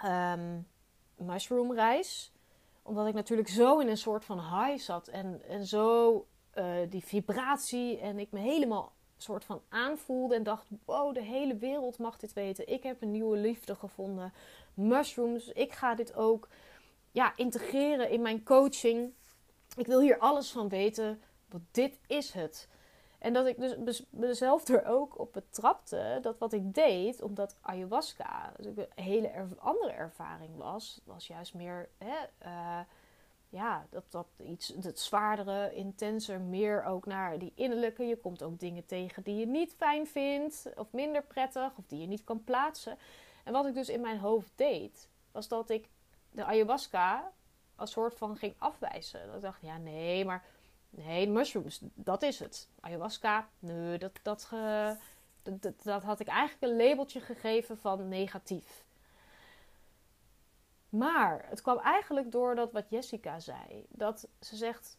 um, 0.06 0.68
mushroomreis, 1.16 2.32
omdat 2.82 3.08
ik 3.08 3.14
natuurlijk 3.14 3.50
zo 3.50 3.80
in 3.80 3.88
een 3.88 3.98
soort 3.98 4.26
van 4.26 4.40
high 4.40 4.84
zat 4.84 5.08
en, 5.08 5.42
en 5.48 5.66
zo 5.66 6.26
uh, 6.56 6.76
die 6.90 7.04
vibratie 7.06 8.00
en 8.00 8.20
ik 8.20 8.32
me 8.32 8.40
helemaal 8.40 8.94
soort 9.22 9.46
van 9.46 9.62
aanvoelde 9.70 10.36
en 10.36 10.44
dacht: 10.44 10.68
wow, 10.86 11.14
de 11.14 11.22
hele 11.22 11.56
wereld 11.56 11.98
mag 11.98 12.18
dit 12.18 12.34
weten. 12.34 12.68
Ik 12.68 12.84
heb 12.84 13.02
een 13.02 13.12
nieuwe 13.12 13.38
liefde 13.38 13.76
gevonden. 13.76 14.34
Mushrooms, 14.74 15.48
ik 15.48 15.74
ga 15.74 15.96
dit 15.96 16.16
ook 16.16 16.48
ja, 17.12 17.34
integreren 17.36 18.10
in 18.10 18.22
mijn 18.22 18.44
coaching. 18.44 19.14
Ik 19.76 19.88
wil 19.88 20.00
hier 20.00 20.18
alles 20.18 20.52
van 20.52 20.70
weten, 20.70 21.22
want 21.50 21.64
dit 21.72 22.00
is 22.08 22.32
het. 22.32 22.68
En 23.20 23.34
dat 23.34 23.48
ik 23.48 23.60
dus 23.86 24.06
mezelf 24.10 24.68
er 24.68 24.86
ook 24.86 25.20
op 25.20 25.34
betrapte 25.34 26.20
dat 26.22 26.38
wat 26.38 26.54
ik 26.54 26.74
deed, 26.74 27.22
omdat 27.22 27.56
ayahuasca 27.62 28.54
dus 28.58 28.66
een 28.66 29.04
hele 29.04 29.48
andere 29.58 29.92
ervaring 29.92 30.56
was, 30.56 31.02
was 31.04 31.28
juist 31.28 31.54
meer 31.54 31.90
hè, 31.98 32.16
uh, 32.46 32.80
ja, 33.50 33.86
dat, 33.90 34.04
dat 34.10 34.28
iets 34.44 34.74
het 34.82 35.00
zwaardere, 35.00 35.74
intenser, 35.74 36.42
meer 36.42 36.84
ook 36.84 37.06
naar 37.06 37.40
die 37.40 37.52
innerlijke. 37.56 38.04
Je 38.04 38.18
komt 38.18 38.44
ook 38.44 38.60
dingen 38.60 38.86
tegen 38.86 39.24
die 39.24 39.36
je 39.36 39.48
niet 39.48 39.74
fijn 39.78 40.08
vindt, 40.08 40.70
of 40.76 40.92
minder 40.92 41.24
prettig, 41.24 41.78
of 41.78 41.86
die 41.88 42.00
je 42.00 42.08
niet 42.08 42.24
kan 42.24 42.44
plaatsen. 42.44 42.98
En 43.44 43.54
wat 43.54 43.66
ik 43.66 43.74
dus 43.74 43.90
in 43.90 44.02
mijn 44.02 44.20
hoofd 44.20 44.52
deed, 44.56 45.10
was 45.32 45.48
dat 45.48 45.70
ik 45.70 45.90
de 46.32 46.46
ayahuasca 46.46 47.32
als 47.76 47.92
soort 47.92 48.16
van 48.16 48.38
ging 48.38 48.56
afwijzen. 48.58 49.26
Dat 49.26 49.36
ik 49.36 49.42
dacht, 49.42 49.62
ja, 49.62 49.78
nee, 49.78 50.26
maar 50.26 50.46
nee, 50.90 51.28
mushrooms, 51.30 51.80
dat 51.94 52.22
is 52.22 52.40
het. 52.40 52.70
Ayahuasca, 52.80 53.50
nee, 53.60 53.98
dat, 53.98 54.20
dat, 54.22 54.50
dat, 55.84 56.04
had 56.04 56.20
ik 56.20 56.28
eigenlijk 56.28 56.72
een 56.72 56.88
labeltje 56.88 57.20
gegeven 57.20 57.78
van 57.78 58.08
negatief. 58.08 58.84
Maar 60.90 61.46
het 61.50 61.62
kwam 61.62 61.80
eigenlijk 61.80 62.32
door 62.32 62.56
dat 62.56 62.72
wat 62.72 62.90
Jessica 62.90 63.40
zei. 63.40 63.86
Dat 63.90 64.28
ze 64.40 64.56
zegt, 64.56 64.98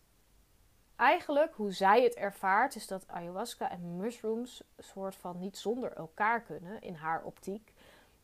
eigenlijk 0.96 1.54
hoe 1.54 1.72
zij 1.72 2.02
het 2.02 2.14
ervaart, 2.14 2.74
is 2.74 2.86
dat 2.86 3.08
ayahuasca 3.08 3.70
en 3.70 3.96
mushrooms 3.96 4.62
soort 4.78 5.16
van 5.16 5.38
niet 5.38 5.58
zonder 5.58 5.92
elkaar 5.92 6.42
kunnen 6.42 6.82
in 6.82 6.94
haar 6.94 7.22
optiek. 7.22 7.72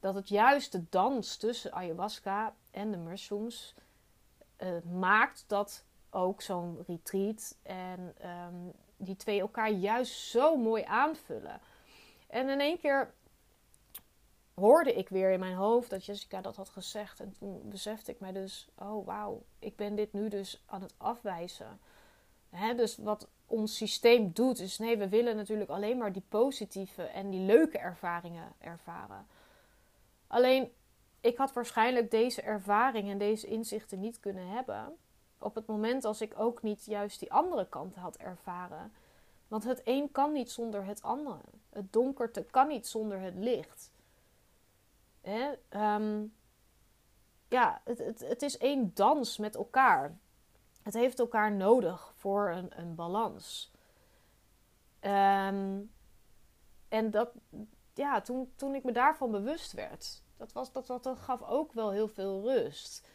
Dat 0.00 0.14
het 0.14 0.28
juist 0.28 0.72
de 0.72 0.84
dans 0.88 1.36
tussen 1.36 1.72
ayahuasca 1.72 2.54
en 2.70 2.90
de 2.90 2.96
mushrooms 2.96 3.74
uh, 4.58 4.82
maakt 4.82 5.44
dat 5.46 5.84
ook 6.10 6.42
zo'n 6.42 6.84
retreat 6.86 7.56
en 7.62 8.14
um, 8.24 8.72
die 8.96 9.16
twee 9.16 9.40
elkaar 9.40 9.70
juist 9.70 10.20
zo 10.20 10.56
mooi 10.56 10.82
aanvullen. 10.82 11.60
En 12.26 12.48
in 12.48 12.60
één 12.60 12.78
keer 12.78 13.14
hoorde 14.54 14.94
ik 14.94 15.08
weer 15.08 15.32
in 15.32 15.40
mijn 15.40 15.54
hoofd 15.54 15.90
dat 15.90 16.04
Jessica 16.04 16.40
dat 16.40 16.56
had 16.56 16.68
gezegd. 16.68 17.20
En 17.20 17.34
toen 17.38 17.68
besefte 17.68 18.10
ik 18.10 18.20
mij 18.20 18.32
dus, 18.32 18.68
oh 18.78 19.06
wauw, 19.06 19.42
ik 19.58 19.76
ben 19.76 19.94
dit 19.94 20.12
nu 20.12 20.28
dus 20.28 20.62
aan 20.66 20.82
het 20.82 20.94
afwijzen. 20.96 21.80
Hè, 22.50 22.74
dus 22.74 22.96
wat 22.96 23.28
ons 23.46 23.76
systeem 23.76 24.32
doet, 24.32 24.58
is 24.58 24.78
nee, 24.78 24.98
we 24.98 25.08
willen 25.08 25.36
natuurlijk 25.36 25.70
alleen 25.70 25.98
maar 25.98 26.12
die 26.12 26.24
positieve 26.28 27.02
en 27.02 27.30
die 27.30 27.40
leuke 27.40 27.78
ervaringen 27.78 28.52
ervaren. 28.58 29.26
Alleen, 30.26 30.72
ik 31.20 31.36
had 31.36 31.52
waarschijnlijk 31.52 32.10
deze 32.10 32.42
ervaring 32.42 33.10
en 33.10 33.18
deze 33.18 33.46
inzichten 33.46 34.00
niet 34.00 34.20
kunnen 34.20 34.48
hebben. 34.48 34.96
Op 35.38 35.54
het 35.54 35.66
moment 35.66 36.04
als 36.04 36.20
ik 36.20 36.38
ook 36.38 36.62
niet 36.62 36.84
juist 36.84 37.18
die 37.18 37.32
andere 37.32 37.68
kant 37.68 37.94
had 37.94 38.16
ervaren. 38.16 38.92
Want 39.48 39.64
het 39.64 39.80
een 39.84 40.12
kan 40.12 40.32
niet 40.32 40.50
zonder 40.50 40.84
het 40.84 41.02
andere. 41.02 41.40
Het 41.70 41.92
donkerte 41.92 42.42
kan 42.42 42.68
niet 42.68 42.86
zonder 42.86 43.20
het 43.20 43.34
licht. 43.34 43.92
Hè? 45.20 45.52
Ehm, 45.68 46.24
ja, 47.48 47.80
het, 47.84 47.98
het, 47.98 48.20
het 48.20 48.42
is 48.42 48.58
één 48.58 48.90
dans 48.94 49.38
met 49.38 49.54
elkaar. 49.54 50.18
Het 50.82 50.94
heeft 50.94 51.18
elkaar 51.18 51.52
nodig 51.52 52.12
voor 52.16 52.50
een, 52.50 52.80
een 52.80 52.94
balans. 52.94 53.70
Um, 55.00 55.90
en 56.88 57.10
dat, 57.10 57.30
ja, 57.94 58.20
toen, 58.20 58.52
toen 58.56 58.74
ik 58.74 58.84
me 58.84 58.92
daarvan 58.92 59.30
bewust 59.30 59.72
werd, 59.72 60.22
dat, 60.36 60.52
was, 60.52 60.72
dat, 60.72 60.86
dat 60.86 61.18
gaf 61.18 61.42
ook 61.42 61.72
wel 61.72 61.90
heel 61.90 62.08
veel 62.08 62.42
rust. 62.42 63.08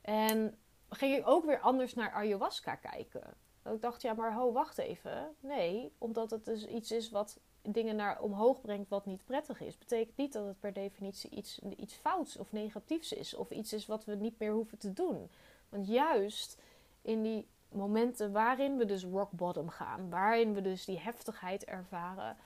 En 0.00 0.58
ging 0.96 1.16
ik 1.16 1.28
ook 1.28 1.44
weer 1.44 1.60
anders 1.60 1.94
naar 1.94 2.10
ayahuasca 2.10 2.74
kijken. 2.74 3.34
Dat 3.62 3.74
ik 3.74 3.80
dacht, 3.80 4.02
ja, 4.02 4.14
maar 4.14 4.34
ho, 4.34 4.52
wacht 4.52 4.78
even. 4.78 5.34
Nee, 5.40 5.92
omdat 5.98 6.30
het 6.30 6.44
dus 6.44 6.66
iets 6.66 6.90
is 6.90 7.10
wat 7.10 7.40
dingen 7.62 7.96
naar 7.96 8.20
omhoog 8.20 8.60
brengt 8.60 8.88
wat 8.88 9.06
niet 9.06 9.24
prettig 9.24 9.60
is, 9.60 9.78
betekent 9.78 10.16
niet 10.16 10.32
dat 10.32 10.46
het 10.46 10.60
per 10.60 10.72
definitie 10.72 11.30
iets, 11.30 11.58
iets 11.76 11.94
fouts 11.94 12.36
of 12.36 12.52
negatiefs 12.52 13.12
is. 13.12 13.34
Of 13.34 13.50
iets 13.50 13.72
is 13.72 13.86
wat 13.86 14.04
we 14.04 14.14
niet 14.14 14.38
meer 14.38 14.52
hoeven 14.52 14.78
te 14.78 14.92
doen. 14.92 15.30
Want 15.68 15.86
juist 15.86 16.58
in 17.02 17.22
die 17.22 17.46
momenten 17.68 18.32
waarin 18.32 18.76
we 18.76 18.84
dus 18.84 19.04
rock 19.04 19.30
bottom 19.30 19.68
gaan, 19.68 20.10
waarin 20.10 20.54
we 20.54 20.60
dus 20.60 20.84
die 20.84 20.98
heftigheid 20.98 21.64
ervaren, 21.64 22.36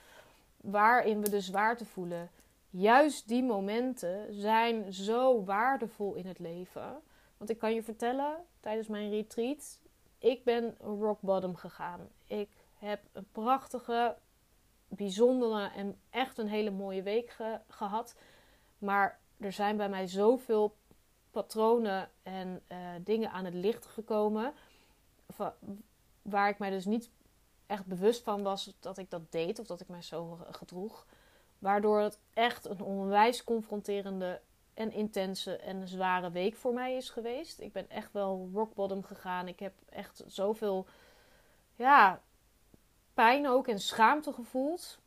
waarin 0.56 1.20
we 1.20 1.30
de 1.30 1.40
zwaarte 1.40 1.84
voelen, 1.84 2.30
juist 2.70 3.28
die 3.28 3.42
momenten 3.42 4.34
zijn 4.34 4.92
zo 4.92 5.44
waardevol 5.44 6.14
in 6.14 6.26
het 6.26 6.38
leven. 6.38 7.00
Want 7.40 7.52
ik 7.52 7.58
kan 7.58 7.74
je 7.74 7.82
vertellen, 7.82 8.44
tijdens 8.60 8.88
mijn 8.88 9.10
retreat, 9.10 9.80
ik 10.18 10.44
ben 10.44 10.76
rock 10.78 11.20
bottom 11.20 11.56
gegaan. 11.56 12.08
Ik 12.26 12.48
heb 12.74 13.00
een 13.12 13.26
prachtige 13.32 14.16
bijzondere 14.88 15.70
en 15.70 16.00
echt 16.10 16.38
een 16.38 16.48
hele 16.48 16.70
mooie 16.70 17.02
week 17.02 17.36
gehad. 17.68 18.14
Maar 18.78 19.20
er 19.38 19.52
zijn 19.52 19.76
bij 19.76 19.88
mij 19.88 20.06
zoveel 20.06 20.76
patronen 21.30 22.10
en 22.22 22.62
uh, 22.68 22.78
dingen 23.04 23.30
aan 23.30 23.44
het 23.44 23.54
licht 23.54 23.86
gekomen. 23.86 24.54
Waar 26.22 26.48
ik 26.48 26.58
mij 26.58 26.70
dus 26.70 26.84
niet 26.84 27.10
echt 27.66 27.86
bewust 27.86 28.22
van 28.22 28.42
was 28.42 28.76
dat 28.80 28.98
ik 28.98 29.10
dat 29.10 29.32
deed 29.32 29.58
of 29.58 29.66
dat 29.66 29.80
ik 29.80 29.88
mij 29.88 30.02
zo 30.02 30.38
gedroeg. 30.50 31.06
Waardoor 31.58 32.00
het 32.00 32.18
echt 32.34 32.64
een 32.64 32.82
onwijs 32.82 33.44
confronterende 33.44 34.40
en 34.80 34.92
intense 34.92 35.56
en 35.56 35.88
zware 35.88 36.30
week 36.30 36.56
voor 36.56 36.72
mij 36.72 36.96
is 36.96 37.10
geweest. 37.10 37.60
Ik 37.60 37.72
ben 37.72 37.90
echt 37.90 38.12
wel 38.12 38.50
rock 38.52 38.74
bottom 38.74 39.02
gegaan. 39.02 39.48
Ik 39.48 39.60
heb 39.60 39.74
echt 39.88 40.22
zoveel 40.26 40.86
ja, 41.74 42.22
pijn 43.14 43.48
ook 43.48 43.68
en 43.68 43.80
schaamte 43.80 44.32
gevoeld. 44.32 44.98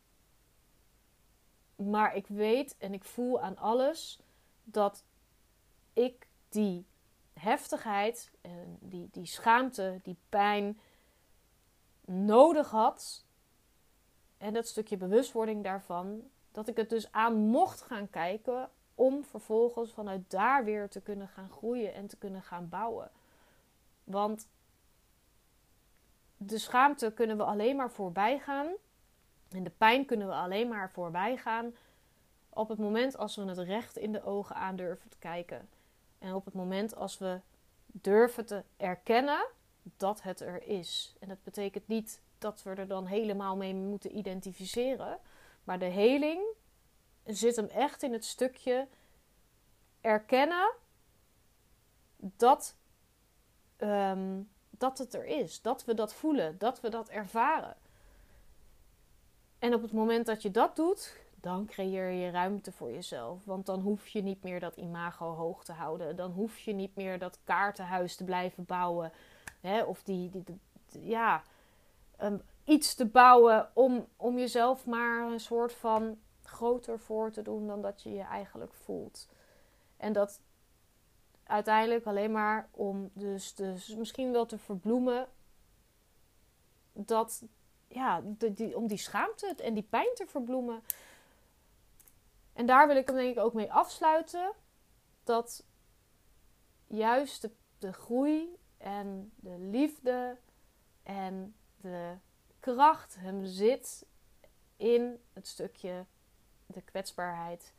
Maar 1.76 2.16
ik 2.16 2.26
weet 2.26 2.76
en 2.78 2.92
ik 2.92 3.04
voel 3.04 3.40
aan 3.40 3.56
alles 3.56 4.18
dat 4.64 5.04
ik 5.92 6.28
die 6.48 6.86
heftigheid 7.32 8.30
en 8.40 8.78
die, 8.80 9.08
die 9.10 9.26
schaamte, 9.26 10.00
die 10.02 10.16
pijn 10.28 10.80
nodig 12.04 12.70
had. 12.70 13.24
En 14.38 14.52
dat 14.52 14.66
stukje 14.66 14.96
bewustwording 14.96 15.64
daarvan. 15.64 16.30
Dat 16.52 16.68
ik 16.68 16.76
het 16.76 16.90
dus 16.90 17.12
aan 17.12 17.36
mocht 17.36 17.82
gaan 17.82 18.10
kijken 18.10 18.70
om 18.94 19.24
vervolgens 19.24 19.92
vanuit 19.92 20.30
daar 20.30 20.64
weer 20.64 20.88
te 20.88 21.00
kunnen 21.00 21.28
gaan 21.28 21.50
groeien 21.50 21.94
en 21.94 22.06
te 22.06 22.16
kunnen 22.16 22.42
gaan 22.42 22.68
bouwen. 22.68 23.10
Want 24.04 24.48
de 26.36 26.58
schaamte 26.58 27.12
kunnen 27.12 27.36
we 27.36 27.44
alleen 27.44 27.76
maar 27.76 27.90
voorbij 27.90 28.38
gaan. 28.38 28.66
En 29.50 29.64
de 29.64 29.70
pijn 29.70 30.06
kunnen 30.06 30.26
we 30.26 30.34
alleen 30.34 30.68
maar 30.68 30.90
voorbij 30.90 31.36
gaan 31.36 31.74
op 32.48 32.68
het 32.68 32.78
moment 32.78 33.16
als 33.16 33.36
we 33.36 33.44
het 33.44 33.58
recht 33.58 33.96
in 33.96 34.12
de 34.12 34.24
ogen 34.24 34.56
aandurven 34.56 35.10
te 35.10 35.18
kijken. 35.18 35.68
En 36.18 36.34
op 36.34 36.44
het 36.44 36.54
moment 36.54 36.96
als 36.96 37.18
we 37.18 37.40
durven 37.86 38.46
te 38.46 38.64
erkennen 38.76 39.46
dat 39.96 40.22
het 40.22 40.40
er 40.40 40.62
is. 40.62 41.16
En 41.20 41.28
dat 41.28 41.42
betekent 41.42 41.88
niet 41.88 42.20
dat 42.38 42.62
we 42.62 42.70
er 42.70 42.88
dan 42.88 43.06
helemaal 43.06 43.56
mee 43.56 43.74
moeten 43.74 44.16
identificeren. 44.16 45.18
Maar 45.64 45.78
de 45.78 45.84
heling 45.84 46.42
zit 47.24 47.56
hem 47.56 47.66
echt 47.66 48.02
in 48.02 48.12
het 48.12 48.24
stukje 48.24 48.88
erkennen 50.00 50.72
dat, 52.16 52.76
ehm, 53.76 54.42
dat 54.70 54.98
het 54.98 55.14
er 55.14 55.24
is. 55.24 55.62
Dat 55.62 55.84
we 55.84 55.94
dat 55.94 56.14
voelen, 56.14 56.58
dat 56.58 56.80
we 56.80 56.88
dat 56.88 57.08
ervaren. 57.08 57.76
En 59.58 59.74
op 59.74 59.82
het 59.82 59.92
moment 59.92 60.26
dat 60.26 60.42
je 60.42 60.50
dat 60.50 60.76
doet, 60.76 61.16
dan 61.34 61.66
creëer 61.66 62.10
je 62.10 62.30
ruimte 62.30 62.72
voor 62.72 62.92
jezelf. 62.92 63.44
Want 63.44 63.66
dan 63.66 63.80
hoef 63.80 64.08
je 64.08 64.22
niet 64.22 64.42
meer 64.42 64.60
dat 64.60 64.76
imago 64.76 65.34
hoog 65.34 65.64
te 65.64 65.72
houden. 65.72 66.16
Dan 66.16 66.30
hoef 66.30 66.58
je 66.58 66.72
niet 66.72 66.96
meer 66.96 67.18
dat 67.18 67.38
kaartenhuis 67.44 68.16
te 68.16 68.24
blijven 68.24 68.64
bouwen. 68.64 69.12
Hè? 69.60 69.82
Of 69.82 70.02
die, 70.02 70.30
die, 70.30 70.60
ja, 70.90 71.42
um, 72.22 72.42
iets 72.64 72.94
te 72.94 73.06
bouwen 73.06 73.70
om, 73.72 74.06
om 74.16 74.38
jezelf 74.38 74.86
maar 74.86 75.32
een 75.32 75.40
soort 75.40 75.72
van 75.72 76.18
groter 76.54 76.98
voor 76.98 77.30
te 77.30 77.42
doen 77.42 77.66
dan 77.66 77.82
dat 77.82 78.02
je 78.02 78.12
je 78.12 78.22
eigenlijk 78.22 78.74
voelt. 78.74 79.28
En 79.96 80.12
dat 80.12 80.40
uiteindelijk 81.42 82.06
alleen 82.06 82.32
maar 82.32 82.68
om 82.70 83.10
dus, 83.12 83.54
dus 83.54 83.96
misschien 83.96 84.32
wel 84.32 84.46
te 84.46 84.58
verbloemen 84.58 85.28
dat 86.92 87.42
ja, 87.88 88.22
die, 88.36 88.76
om 88.76 88.86
die 88.86 88.98
schaamte 88.98 89.54
en 89.62 89.74
die 89.74 89.82
pijn 89.82 90.14
te 90.14 90.26
verbloemen. 90.26 90.82
En 92.52 92.66
daar 92.66 92.86
wil 92.86 92.96
ik 92.96 93.06
hem 93.06 93.16
denk 93.16 93.36
ik 93.36 93.42
ook 93.42 93.54
mee 93.54 93.72
afsluiten. 93.72 94.52
Dat 95.24 95.64
juist 96.86 97.42
de, 97.42 97.50
de 97.78 97.92
groei 97.92 98.58
en 98.78 99.32
de 99.36 99.58
liefde 99.58 100.36
en 101.02 101.54
de 101.76 102.14
kracht 102.60 103.16
hem 103.18 103.44
zit 103.44 104.06
in 104.76 105.20
het 105.32 105.46
stukje 105.46 106.06
de 106.66 106.80
kwetsbaarheid. 106.80 107.72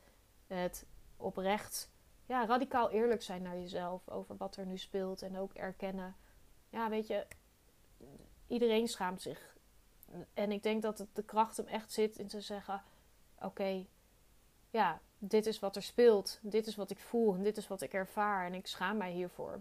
Het 0.48 0.86
oprecht, 1.17 1.89
ja, 2.26 2.45
radicaal 2.45 2.89
eerlijk 2.89 3.21
zijn 3.21 3.41
naar 3.41 3.58
jezelf 3.58 4.10
over 4.10 4.38
wat 4.38 4.56
er 4.56 4.65
nu 4.65 4.78
speelt. 4.78 5.21
En 5.21 5.38
ook 5.38 5.54
erkennen, 5.54 6.15
ja, 6.69 6.89
weet 6.89 7.08
je, 7.08 7.28
iedereen 8.48 8.88
schaamt 8.88 9.21
zich. 9.21 9.56
En 10.34 10.52
ik 10.52 10.63
denk 10.63 10.82
dat 10.82 10.98
het 10.98 11.15
de 11.15 11.24
kracht 11.24 11.58
hem 11.58 11.67
echt 11.67 11.91
zit 11.91 12.17
in 12.17 12.28
te 12.28 12.41
zeggen: 12.41 12.84
Oké, 13.41 13.86
ja, 14.69 15.02
dit 15.17 15.45
is 15.45 15.60
wat 15.60 15.76
er 15.76 15.84
speelt. 15.84 16.39
Dit 16.41 16.67
is 16.67 16.76
wat 16.76 16.89
ik 16.89 17.00
voel 17.00 17.34
en 17.34 17.43
dit 17.43 17.58
is 17.58 17.67
wat 17.67 17.82
ik 17.82 17.93
ervaar. 17.93 18.45
En 18.45 18.54
ik 18.54 18.67
schaam 18.67 18.98
mij 18.98 19.12
hiervoor. 19.12 19.60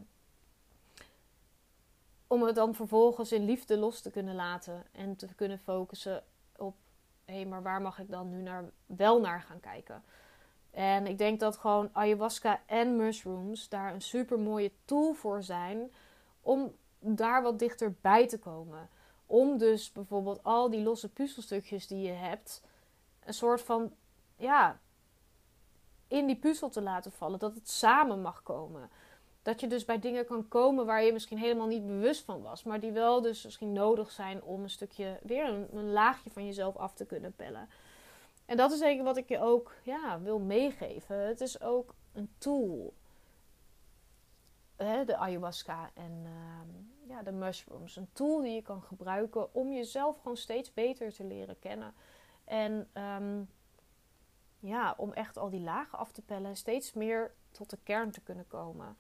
Om 2.27 2.43
het 2.43 2.55
dan 2.55 2.75
vervolgens 2.75 3.33
in 3.33 3.45
liefde 3.45 3.77
los 3.77 4.01
te 4.01 4.11
kunnen 4.11 4.35
laten 4.35 4.85
en 4.93 5.17
te 5.17 5.35
kunnen 5.35 5.59
focussen 5.59 6.25
op: 6.57 6.77
hé, 7.25 7.35
hey, 7.35 7.47
maar 7.47 7.63
waar 7.63 7.83
mag 7.83 7.99
ik 7.99 8.11
dan 8.11 8.31
nu 8.31 8.43
naar, 8.43 8.65
wel 8.87 9.21
naar 9.21 9.41
gaan 9.41 9.61
kijken? 9.61 10.03
En 10.71 11.07
ik 11.07 11.19
denk 11.19 11.41
dat 11.41 11.57
gewoon 11.57 11.89
ayahuasca 11.93 12.61
en 12.67 12.97
mushrooms 12.97 13.69
daar 13.69 13.95
een 13.95 14.03
super 14.03 14.39
mooie 14.39 14.73
tool 14.85 15.13
voor 15.13 15.43
zijn 15.43 15.93
om 16.41 16.75
daar 16.99 17.43
wat 17.43 17.59
dichterbij 17.59 18.29
te 18.29 18.39
komen. 18.39 18.89
Om 19.27 19.59
dus 19.59 19.93
bijvoorbeeld 19.93 20.43
al 20.43 20.71
die 20.71 20.83
losse 20.83 21.09
puzzelstukjes 21.09 21.87
die 21.87 22.07
je 22.07 22.13
hebt, 22.13 22.63
een 23.25 23.35
soort 23.35 23.63
van 23.63 23.93
ja, 24.37 24.81
in 26.09 26.27
die 26.27 26.37
puzzel 26.37 26.69
te 26.69 26.83
laten 26.83 27.13
vallen. 27.13 27.39
Dat 27.39 27.55
het 27.55 27.69
samen 27.69 28.23
mag 28.23 28.43
komen. 28.43 28.91
Dat 29.45 29.61
je 29.61 29.67
dus 29.67 29.85
bij 29.85 29.99
dingen 29.99 30.27
kan 30.27 30.49
komen 30.49 30.87
waar 30.87 31.05
je 31.05 31.13
misschien 31.13 31.39
helemaal 31.39 31.67
niet 31.67 31.87
bewust 31.87 32.25
van 32.25 32.43
was. 32.43 32.63
Maar 32.63 32.81
die 32.81 32.93
wel 32.93 33.21
dus 33.21 33.45
misschien 33.45 33.73
nodig 33.73 34.11
zijn 34.11 34.43
om 34.43 34.63
een 34.63 34.71
stukje, 34.71 35.19
weer 35.23 35.49
een, 35.49 35.69
een 35.73 35.93
laagje 35.93 36.31
van 36.31 36.47
jezelf 36.47 36.77
af 36.77 36.95
te 36.95 37.07
kunnen 37.07 37.35
pellen. 37.35 37.69
En 38.47 38.57
dat 38.57 38.73
is 38.73 38.79
zeker 38.79 39.05
wat 39.05 39.17
ik 39.17 39.29
je 39.29 39.41
ook 39.41 39.75
ja, 39.83 40.21
wil 40.21 40.39
meegeven. 40.39 41.27
Het 41.27 41.41
is 41.41 41.61
ook 41.61 41.95
een 42.13 42.35
tool. 42.39 42.95
Hè, 44.77 45.05
de 45.05 45.17
ayahuasca 45.17 45.91
en 45.95 46.23
uh, 46.25 47.09
ja, 47.09 47.23
de 47.23 47.33
mushrooms. 47.33 47.97
Een 47.97 48.13
tool 48.13 48.41
die 48.41 48.55
je 48.55 48.63
kan 48.63 48.83
gebruiken 48.83 49.55
om 49.55 49.73
jezelf 49.73 50.19
gewoon 50.19 50.37
steeds 50.37 50.75
beter 50.75 51.13
te 51.13 51.25
leren 51.25 51.59
kennen. 51.59 51.95
En 52.45 52.89
um, 52.95 53.49
ja, 54.61 54.95
om 54.97 55.13
echt 55.13 55.39
al 55.39 55.51
die 55.51 55.61
lagen 55.61 55.99
af 55.99 56.13
te 56.13 56.23
pellen 56.23 56.51
en 56.51 56.57
steeds 56.57 56.93
meer 56.93 57.35
tot 57.51 57.71
de 57.71 57.79
kern 57.83 58.11
te 58.11 58.21
kunnen 58.21 58.47
komen. 58.47 58.97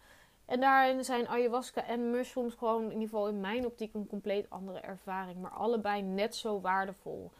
En 0.47 0.61
daarin 0.61 1.05
zijn 1.05 1.29
ayahuasca 1.29 1.87
en 1.87 2.11
mushrooms 2.11 2.55
gewoon 2.55 2.83
in 2.83 2.93
ieder 2.93 3.09
geval 3.09 3.29
in 3.29 3.41
mijn 3.41 3.67
optiek 3.67 3.95
een 3.95 4.07
compleet 4.07 4.51
andere 4.51 4.81
ervaring. 4.81 5.41
Maar 5.41 5.51
allebei 5.51 6.03
net 6.03 6.37
zo 6.37 6.61
waardevol. 6.61 7.31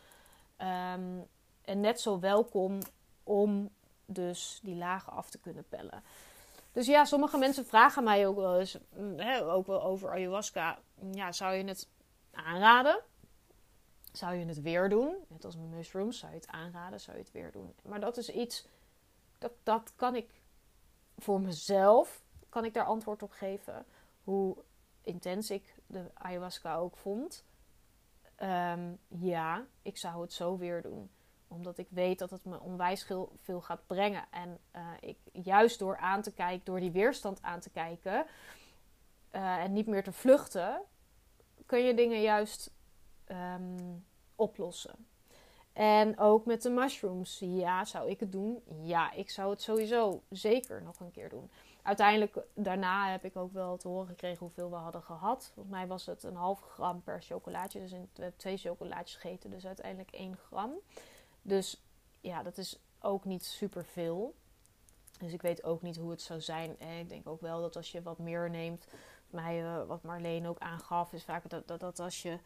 Um, 0.59 1.27
en 1.65 1.81
net 1.81 2.01
zo 2.01 2.21
welkom 2.21 2.79
om 3.23 3.71
dus 4.07 4.61
die 4.63 4.77
lagen 4.77 5.13
af 5.13 5.31
te 5.31 5.41
kunnen 5.41 5.65
pellen. 5.69 6.03
Dus 6.73 6.87
ja, 6.87 7.05
sommige 7.05 7.39
mensen 7.39 7.67
vragen 7.67 8.05
mij 8.05 8.27
ook 8.27 8.37
wel 8.37 8.59
eens 8.59 8.79
mm, 8.97 9.19
hè, 9.19 9.53
ook 9.53 9.67
wel 9.67 9.83
over 9.83 10.11
ayahuasca. 10.11 10.79
Ja, 11.13 11.33
zou 11.33 11.55
je 11.55 11.65
het 11.65 11.89
aanraden? 12.31 13.01
Zou 14.13 14.35
je 14.35 14.47
het 14.47 14.63
weer 14.63 14.89
doen? 14.89 15.17
Net 15.29 15.45
als 15.45 15.57
mushrooms, 15.57 16.19
zou 16.19 16.33
je 16.33 16.39
het 16.39 16.49
aanraden? 16.49 17.01
Zou 17.01 17.17
je 17.17 17.23
het 17.23 17.33
weer 17.33 17.53
doen? 17.53 17.75
Maar 17.83 18.01
dat 18.01 18.17
is 18.17 18.29
iets, 18.29 18.67
dat, 19.39 19.53
dat 19.63 19.93
kan 19.97 20.15
ik 20.15 20.31
voor 21.17 21.41
mezelf, 21.41 22.24
kan 22.55 22.65
ik 22.65 22.75
daar 22.75 22.85
antwoord 22.85 23.23
op 23.23 23.31
geven. 23.31 23.87
Hoe 24.25 24.57
intens 25.03 25.51
ik 25.51 25.75
de 25.87 26.11
ayahuasca 26.15 26.77
ook 26.77 26.97
vond. 26.97 27.45
Ehm, 28.37 28.93
ja, 29.09 29.67
ik 29.83 29.97
zou 29.97 30.21
het 30.21 30.33
zo 30.33 30.59
weer 30.59 30.83
doen 30.83 31.11
omdat 31.49 31.79
ik 31.79 31.87
weet 31.91 32.19
dat 32.19 32.31
het 32.31 32.45
me 32.45 32.61
onwijs 32.61 33.07
veel 33.41 33.61
gaat 33.61 33.87
brengen. 33.87 34.25
En 34.31 34.59
uh, 34.77 34.89
ik 35.01 35.19
juist 35.33 35.79
door 35.79 35.97
aan 35.97 36.23
te 36.23 36.33
kijken, 36.33 36.65
door 36.65 36.81
die 36.81 36.91
weerstand 36.91 37.43
aan 37.43 37.61
te 37.61 37.71
kijken 37.71 38.27
uh, 39.33 39.57
en 39.57 39.73
niet 39.73 39.87
meer 39.87 40.03
te 40.03 40.13
vluchten, 40.13 40.83
kun 41.67 41.85
je 41.85 41.95
dingen 41.95 42.21
juist 42.21 42.71
um, 43.27 44.05
oplossen. 44.35 45.07
En 45.73 46.19
ook 46.19 46.45
met 46.47 46.63
de 46.63 46.71
mushrooms. 46.71 47.39
Ja, 47.39 47.85
zou 47.85 48.11
ik 48.11 48.21
het 48.21 48.33
doen? 48.33 48.63
Ja, 48.83 49.13
ik 49.13 49.31
zou 49.31 49.51
het 49.51 49.63
sowieso 49.63 50.23
zeker 50.31 50.83
nog 50.83 51.01
een 51.01 51.11
keer 51.11 51.29
doen. 51.29 51.51
Uiteindelijk, 51.85 52.37
daarna 52.55 53.11
heb 53.11 53.25
ik 53.25 53.37
ook 53.37 53.53
wel 53.53 53.77
te 53.77 53.89
horen 53.89 54.07
gekregen 54.07 54.39
hoeveel 54.39 54.71
we 54.71 54.77
hadden 54.77 55.03
gehad. 55.03 55.51
Volgens 55.55 55.75
mij 55.75 55.87
was 55.87 56.07
het 56.07 56.23
een 56.23 56.37
half 56.37 56.61
gram 56.61 57.03
per 57.03 57.23
chocolaatje. 57.23 57.81
Dus 57.81 57.91
we 57.91 58.07
hebben 58.13 58.37
twee 58.37 58.57
chocolaatjes 58.57 59.17
gegeten, 59.17 59.51
dus 59.51 59.67
uiteindelijk 59.67 60.11
1 60.11 60.37
gram. 60.37 60.73
Dus 61.43 61.83
ja, 62.21 62.43
dat 62.43 62.59
is 62.59 62.79
ook 63.01 63.25
niet 63.25 63.45
super 63.45 63.85
veel. 63.85 64.35
Dus 65.19 65.33
ik 65.33 65.43
weet 65.43 65.65
ook 65.65 65.83
niet 65.83 65.97
hoe 65.97 66.11
het 66.11 66.23
zou 66.23 66.41
zijn. 66.41 66.79
En 66.79 66.99
ik 66.99 67.09
denk 67.09 67.29
ook 67.29 67.41
wel 67.41 67.61
dat 67.61 67.77
als 67.77 67.93
je 67.93 68.03
wat 68.03 68.19
meer 68.19 68.51
neemt, 68.51 68.87
mij, 69.31 69.63
uh, 69.63 69.85
wat 69.87 70.03
Marleen 70.03 70.47
ook 70.47 70.59
aangaf, 70.59 71.13
is 71.13 71.25
vaak 71.25 71.51
dat, 71.51 71.69
dat, 71.69 71.81
dat 71.81 72.01
als 72.01 72.23
je 72.23 72.31
eh, 72.31 72.39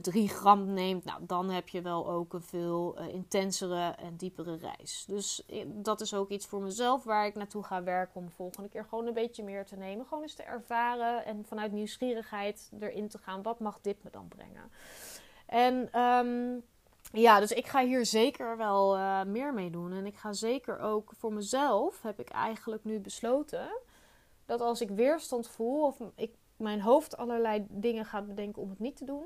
3 0.00 0.28
gram 0.28 0.72
neemt, 0.72 1.04
nou, 1.04 1.26
dan 1.26 1.50
heb 1.50 1.68
je 1.68 1.82
wel 1.82 2.10
ook 2.10 2.32
een 2.32 2.42
veel 2.42 3.00
uh, 3.00 3.08
intensere 3.08 3.94
en 3.98 4.16
diepere 4.16 4.56
reis. 4.56 5.04
Dus 5.06 5.46
dat 5.66 6.00
is 6.00 6.14
ook 6.14 6.30
iets 6.30 6.46
voor 6.46 6.62
mezelf 6.62 7.04
waar 7.04 7.26
ik 7.26 7.34
naartoe 7.34 7.62
ga 7.62 7.82
werken 7.82 8.20
om 8.20 8.26
de 8.26 8.32
volgende 8.32 8.68
keer 8.68 8.84
gewoon 8.84 9.06
een 9.06 9.14
beetje 9.14 9.44
meer 9.44 9.64
te 9.64 9.76
nemen. 9.76 10.06
Gewoon 10.06 10.22
eens 10.22 10.34
te 10.34 10.42
ervaren 10.42 11.24
en 11.24 11.44
vanuit 11.44 11.72
nieuwsgierigheid 11.72 12.70
erin 12.80 13.08
te 13.08 13.18
gaan. 13.18 13.42
Wat 13.42 13.60
mag 13.60 13.80
dit 13.80 14.04
me 14.04 14.10
dan 14.10 14.28
brengen? 14.28 14.70
En 15.46 16.00
um, 16.00 16.62
ja, 17.12 17.40
dus 17.40 17.52
ik 17.52 17.66
ga 17.66 17.84
hier 17.84 18.06
zeker 18.06 18.56
wel 18.56 18.96
meer 19.24 19.54
mee 19.54 19.70
doen. 19.70 19.92
En 19.92 20.06
ik 20.06 20.16
ga 20.16 20.32
zeker 20.32 20.78
ook 20.78 21.12
voor 21.16 21.32
mezelf, 21.32 22.02
heb 22.02 22.20
ik 22.20 22.28
eigenlijk 22.28 22.84
nu 22.84 23.00
besloten, 23.00 23.68
dat 24.46 24.60
als 24.60 24.80
ik 24.80 24.90
weerstand 24.90 25.48
voel 25.48 25.84
of 25.84 26.00
ik 26.14 26.34
mijn 26.56 26.80
hoofd 26.80 27.16
allerlei 27.16 27.66
dingen 27.68 28.04
gaat 28.04 28.26
bedenken 28.26 28.62
om 28.62 28.70
het 28.70 28.78
niet 28.78 28.96
te 28.96 29.04
doen, 29.04 29.24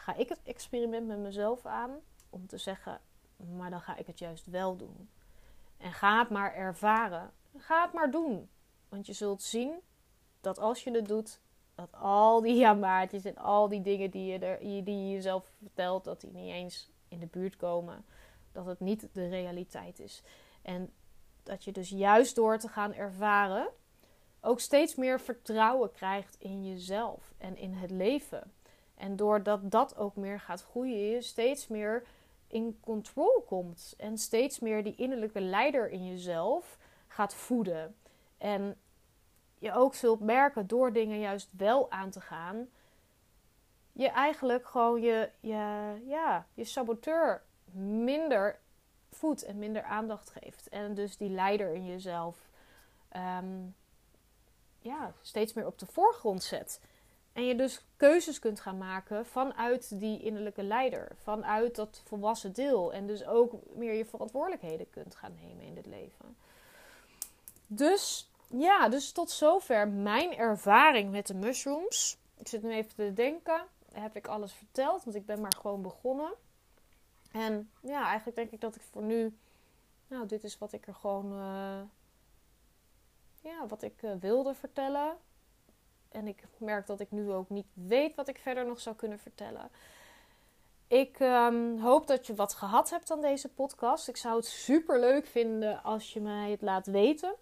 ga 0.00 0.14
ik 0.14 0.28
het 0.28 0.42
experiment 0.42 1.06
met 1.06 1.18
mezelf 1.18 1.66
aan 1.66 1.90
om 2.30 2.46
te 2.46 2.58
zeggen, 2.58 3.00
maar 3.36 3.70
dan 3.70 3.80
ga 3.80 3.96
ik 3.96 4.06
het 4.06 4.18
juist 4.18 4.46
wel 4.46 4.76
doen. 4.76 5.10
En 5.76 5.92
ga 5.92 6.18
het 6.18 6.30
maar 6.30 6.54
ervaren. 6.54 7.30
Ga 7.56 7.82
het 7.82 7.92
maar 7.92 8.10
doen. 8.10 8.48
Want 8.88 9.06
je 9.06 9.12
zult 9.12 9.42
zien 9.42 9.80
dat 10.40 10.58
als 10.58 10.84
je 10.84 10.90
het 10.90 11.08
doet, 11.08 11.40
dat 11.74 11.92
al 11.92 12.40
die 12.40 12.54
jamaatjes 12.66 13.24
en 13.24 13.36
al 13.36 13.68
die 13.68 13.82
dingen 13.82 14.10
die 14.10 14.32
je, 14.32 14.38
er, 14.38 14.58
die 14.58 14.82
je 14.84 15.10
jezelf 15.10 15.52
vertelt, 15.58 16.04
dat 16.04 16.20
die 16.20 16.32
niet 16.32 16.52
eens 16.52 16.90
in 17.08 17.18
de 17.18 17.26
buurt 17.26 17.56
komen. 17.56 18.04
Dat 18.52 18.66
het 18.66 18.80
niet 18.80 19.08
de 19.12 19.28
realiteit 19.28 19.98
is. 19.98 20.22
En 20.62 20.92
dat 21.42 21.64
je 21.64 21.72
dus 21.72 21.88
juist 21.88 22.34
door 22.34 22.58
te 22.58 22.68
gaan 22.68 22.94
ervaren, 22.94 23.68
ook 24.40 24.60
steeds 24.60 24.94
meer 24.94 25.20
vertrouwen 25.20 25.92
krijgt 25.92 26.36
in 26.38 26.64
jezelf 26.64 27.32
en 27.38 27.56
in 27.56 27.72
het 27.72 27.90
leven. 27.90 28.52
En 29.00 29.16
doordat 29.16 29.70
dat 29.70 29.96
ook 29.96 30.16
meer 30.16 30.40
gaat 30.40 30.62
groeien, 30.62 31.10
je 31.10 31.22
steeds 31.22 31.68
meer 31.68 32.06
in 32.46 32.78
control 32.80 33.44
komt. 33.46 33.94
En 33.98 34.18
steeds 34.18 34.58
meer 34.58 34.84
die 34.84 34.94
innerlijke 34.94 35.40
leider 35.40 35.90
in 35.90 36.06
jezelf 36.06 36.78
gaat 37.06 37.34
voeden. 37.34 37.96
En 38.38 38.76
je 39.58 39.72
ook 39.72 39.94
zult 39.94 40.20
merken 40.20 40.66
door 40.66 40.92
dingen 40.92 41.20
juist 41.20 41.48
wel 41.56 41.90
aan 41.90 42.10
te 42.10 42.20
gaan. 42.20 42.68
Je 43.92 44.08
eigenlijk 44.08 44.66
gewoon 44.66 45.00
je, 45.00 45.30
je, 45.40 45.94
ja, 46.06 46.46
je 46.54 46.64
saboteur 46.64 47.42
minder 48.04 48.58
voedt 49.10 49.42
en 49.42 49.58
minder 49.58 49.82
aandacht 49.82 50.30
geeft. 50.30 50.68
En 50.68 50.94
dus 50.94 51.16
die 51.16 51.30
leider 51.30 51.74
in 51.74 51.86
jezelf 51.86 52.50
ehm, 53.08 53.66
ja, 54.78 55.12
steeds 55.20 55.52
meer 55.52 55.66
op 55.66 55.78
de 55.78 55.86
voorgrond 55.86 56.42
zet. 56.42 56.80
En 57.32 57.46
je 57.46 57.54
dus 57.54 57.84
keuzes 57.96 58.38
kunt 58.38 58.60
gaan 58.60 58.78
maken 58.78 59.26
vanuit 59.26 60.00
die 60.00 60.22
innerlijke 60.22 60.62
leider, 60.62 61.08
vanuit 61.22 61.74
dat 61.74 62.02
volwassen 62.04 62.52
deel. 62.52 62.92
En 62.92 63.06
dus 63.06 63.24
ook 63.26 63.52
meer 63.74 63.92
je 63.92 64.04
verantwoordelijkheden 64.04 64.90
kunt 64.90 65.14
gaan 65.14 65.34
nemen 65.34 65.64
in 65.64 65.74
dit 65.74 65.86
leven. 65.86 66.36
Dus 67.66 68.30
ja, 68.46 68.88
dus 68.88 69.12
tot 69.12 69.30
zover 69.30 69.88
mijn 69.88 70.36
ervaring 70.36 71.10
met 71.10 71.26
de 71.26 71.34
mushrooms. 71.34 72.18
Ik 72.36 72.48
zit 72.48 72.62
nu 72.62 72.72
even 72.72 72.94
te 72.94 73.12
denken. 73.12 73.62
Heb 73.92 74.16
ik 74.16 74.26
alles 74.26 74.52
verteld? 74.52 75.04
Want 75.04 75.16
ik 75.16 75.26
ben 75.26 75.40
maar 75.40 75.54
gewoon 75.56 75.82
begonnen. 75.82 76.32
En 77.32 77.70
ja, 77.80 78.06
eigenlijk 78.06 78.36
denk 78.36 78.50
ik 78.50 78.60
dat 78.60 78.76
ik 78.76 78.82
voor 78.82 79.02
nu. 79.02 79.38
Nou, 80.08 80.26
dit 80.26 80.44
is 80.44 80.58
wat 80.58 80.72
ik 80.72 80.86
er 80.86 80.94
gewoon. 80.94 81.32
Uh, 81.32 81.80
ja, 83.40 83.66
wat 83.66 83.82
ik 83.82 84.02
uh, 84.02 84.12
wilde 84.20 84.54
vertellen. 84.54 85.16
En 86.10 86.26
ik 86.26 86.44
merk 86.56 86.86
dat 86.86 87.00
ik 87.00 87.10
nu 87.10 87.32
ook 87.32 87.48
niet 87.48 87.66
weet 87.72 88.14
wat 88.14 88.28
ik 88.28 88.38
verder 88.38 88.66
nog 88.66 88.80
zou 88.80 88.96
kunnen 88.96 89.18
vertellen. 89.18 89.70
Ik 90.86 91.20
um, 91.20 91.78
hoop 91.78 92.06
dat 92.06 92.26
je 92.26 92.34
wat 92.34 92.54
gehad 92.54 92.90
hebt 92.90 93.10
aan 93.10 93.20
deze 93.20 93.48
podcast. 93.48 94.08
Ik 94.08 94.16
zou 94.16 94.36
het 94.36 94.46
super 94.46 95.00
leuk 95.00 95.26
vinden 95.26 95.82
als 95.82 96.12
je 96.12 96.20
mij 96.20 96.50
het 96.50 96.62
laat 96.62 96.86
weten. 96.86 97.34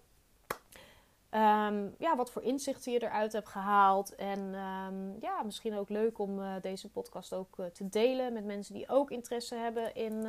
Um, 1.31 1.95
ja, 1.97 2.15
wat 2.15 2.31
voor 2.31 2.41
inzichten 2.41 2.91
je 2.91 3.03
eruit 3.03 3.33
hebt 3.33 3.47
gehaald. 3.47 4.15
En 4.15 4.39
um, 4.39 5.17
ja, 5.19 5.43
misschien 5.43 5.75
ook 5.75 5.89
leuk 5.89 6.19
om 6.19 6.39
uh, 6.39 6.53
deze 6.61 6.89
podcast 6.89 7.33
ook 7.33 7.57
uh, 7.57 7.65
te 7.65 7.89
delen 7.89 8.33
met 8.33 8.45
mensen 8.45 8.73
die 8.73 8.89
ook 8.89 9.11
interesse 9.11 9.55
hebben 9.55 9.95
in, 9.95 10.21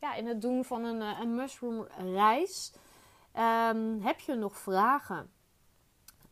ja, 0.00 0.14
in 0.16 0.26
het 0.26 0.42
doen 0.42 0.64
van 0.64 0.84
een, 0.84 1.00
uh, 1.00 1.18
een 1.20 1.34
mushroom 1.34 1.86
reis. 1.96 2.72
heb 4.02 4.20
je 4.20 4.34
nog 4.34 4.58
vragen? 4.58 5.30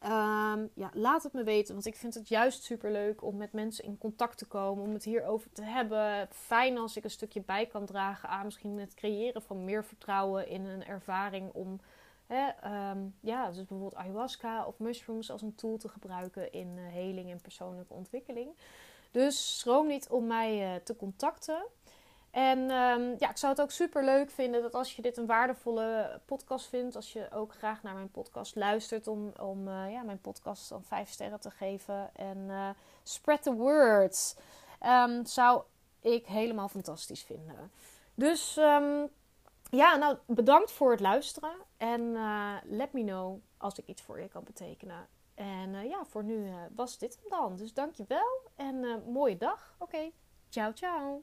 Um, 0.04 0.70
ja, 0.74 0.90
laat 0.92 1.22
het 1.22 1.32
me 1.32 1.42
weten, 1.42 1.74
want 1.74 1.86
ik 1.86 1.96
vind 1.96 2.14
het 2.14 2.28
juist 2.28 2.62
super 2.62 2.92
leuk 2.92 3.22
om 3.22 3.36
met 3.36 3.52
mensen 3.52 3.84
in 3.84 3.98
contact 3.98 4.38
te 4.38 4.46
komen, 4.46 4.84
om 4.84 4.92
het 4.92 5.04
hierover 5.04 5.52
te 5.52 5.62
hebben. 5.62 6.28
Fijn 6.30 6.78
als 6.78 6.96
ik 6.96 7.04
een 7.04 7.10
stukje 7.10 7.42
bij 7.42 7.66
kan 7.66 7.86
dragen 7.86 8.28
aan 8.28 8.44
misschien 8.44 8.78
het 8.78 8.94
creëren 8.94 9.42
van 9.42 9.64
meer 9.64 9.84
vertrouwen 9.84 10.48
in 10.48 10.64
een 10.64 10.84
ervaring 10.84 11.52
om, 11.52 11.80
hè, 12.26 12.48
um, 12.90 13.14
ja, 13.20 13.46
dus 13.46 13.56
bijvoorbeeld 13.56 13.94
ayahuasca 13.94 14.66
of 14.66 14.78
mushrooms 14.78 15.30
als 15.30 15.42
een 15.42 15.54
tool 15.54 15.76
te 15.76 15.88
gebruiken 15.88 16.52
in 16.52 16.76
uh, 16.76 16.92
heling 16.92 17.30
en 17.30 17.40
persoonlijke 17.40 17.94
ontwikkeling. 17.94 18.48
Dus 19.10 19.58
schroom 19.58 19.86
niet 19.86 20.08
om 20.08 20.26
mij 20.26 20.74
uh, 20.74 20.82
te 20.82 20.96
contacten. 20.96 21.66
En 22.30 22.58
um, 22.58 23.16
ja, 23.18 23.30
ik 23.30 23.36
zou 23.36 23.52
het 23.52 23.60
ook 23.60 23.70
super 23.70 24.04
leuk 24.04 24.30
vinden 24.30 24.62
dat 24.62 24.74
als 24.74 24.96
je 24.96 25.02
dit 25.02 25.16
een 25.16 25.26
waardevolle 25.26 26.20
podcast 26.24 26.68
vindt, 26.68 26.96
als 26.96 27.12
je 27.12 27.28
ook 27.32 27.54
graag 27.54 27.82
naar 27.82 27.94
mijn 27.94 28.10
podcast 28.10 28.56
luistert, 28.56 29.06
om, 29.06 29.32
om 29.40 29.68
uh, 29.68 29.92
ja, 29.92 30.02
mijn 30.02 30.20
podcast 30.20 30.68
dan 30.68 30.84
vijf 30.84 31.08
sterren 31.08 31.40
te 31.40 31.50
geven. 31.50 32.10
En 32.14 32.38
uh, 32.38 32.70
spread 33.02 33.42
the 33.42 33.54
words. 33.54 34.36
Um, 34.86 35.26
zou 35.26 35.62
ik 36.00 36.26
helemaal 36.26 36.68
fantastisch 36.68 37.22
vinden. 37.22 37.72
Dus 38.14 38.56
um, 38.56 39.08
ja, 39.70 39.96
nou 39.96 40.16
bedankt 40.26 40.72
voor 40.72 40.90
het 40.90 41.00
luisteren. 41.00 41.54
En 41.76 42.00
uh, 42.00 42.54
let 42.64 42.92
me 42.92 43.04
know 43.04 43.40
als 43.56 43.78
ik 43.78 43.86
iets 43.86 44.02
voor 44.02 44.20
je 44.20 44.28
kan 44.28 44.44
betekenen. 44.44 45.08
En 45.34 45.88
ja, 45.88 46.04
voor 46.04 46.24
nu 46.24 46.50
was 46.74 46.98
dit 46.98 47.18
hem 47.20 47.30
dan. 47.30 47.56
Dus 47.56 47.74
dankjewel 47.74 48.40
en 48.56 49.02
mooie 49.12 49.36
dag. 49.36 49.74
Oké, 49.78 50.10
ciao 50.48 50.72
ciao. 50.72 51.22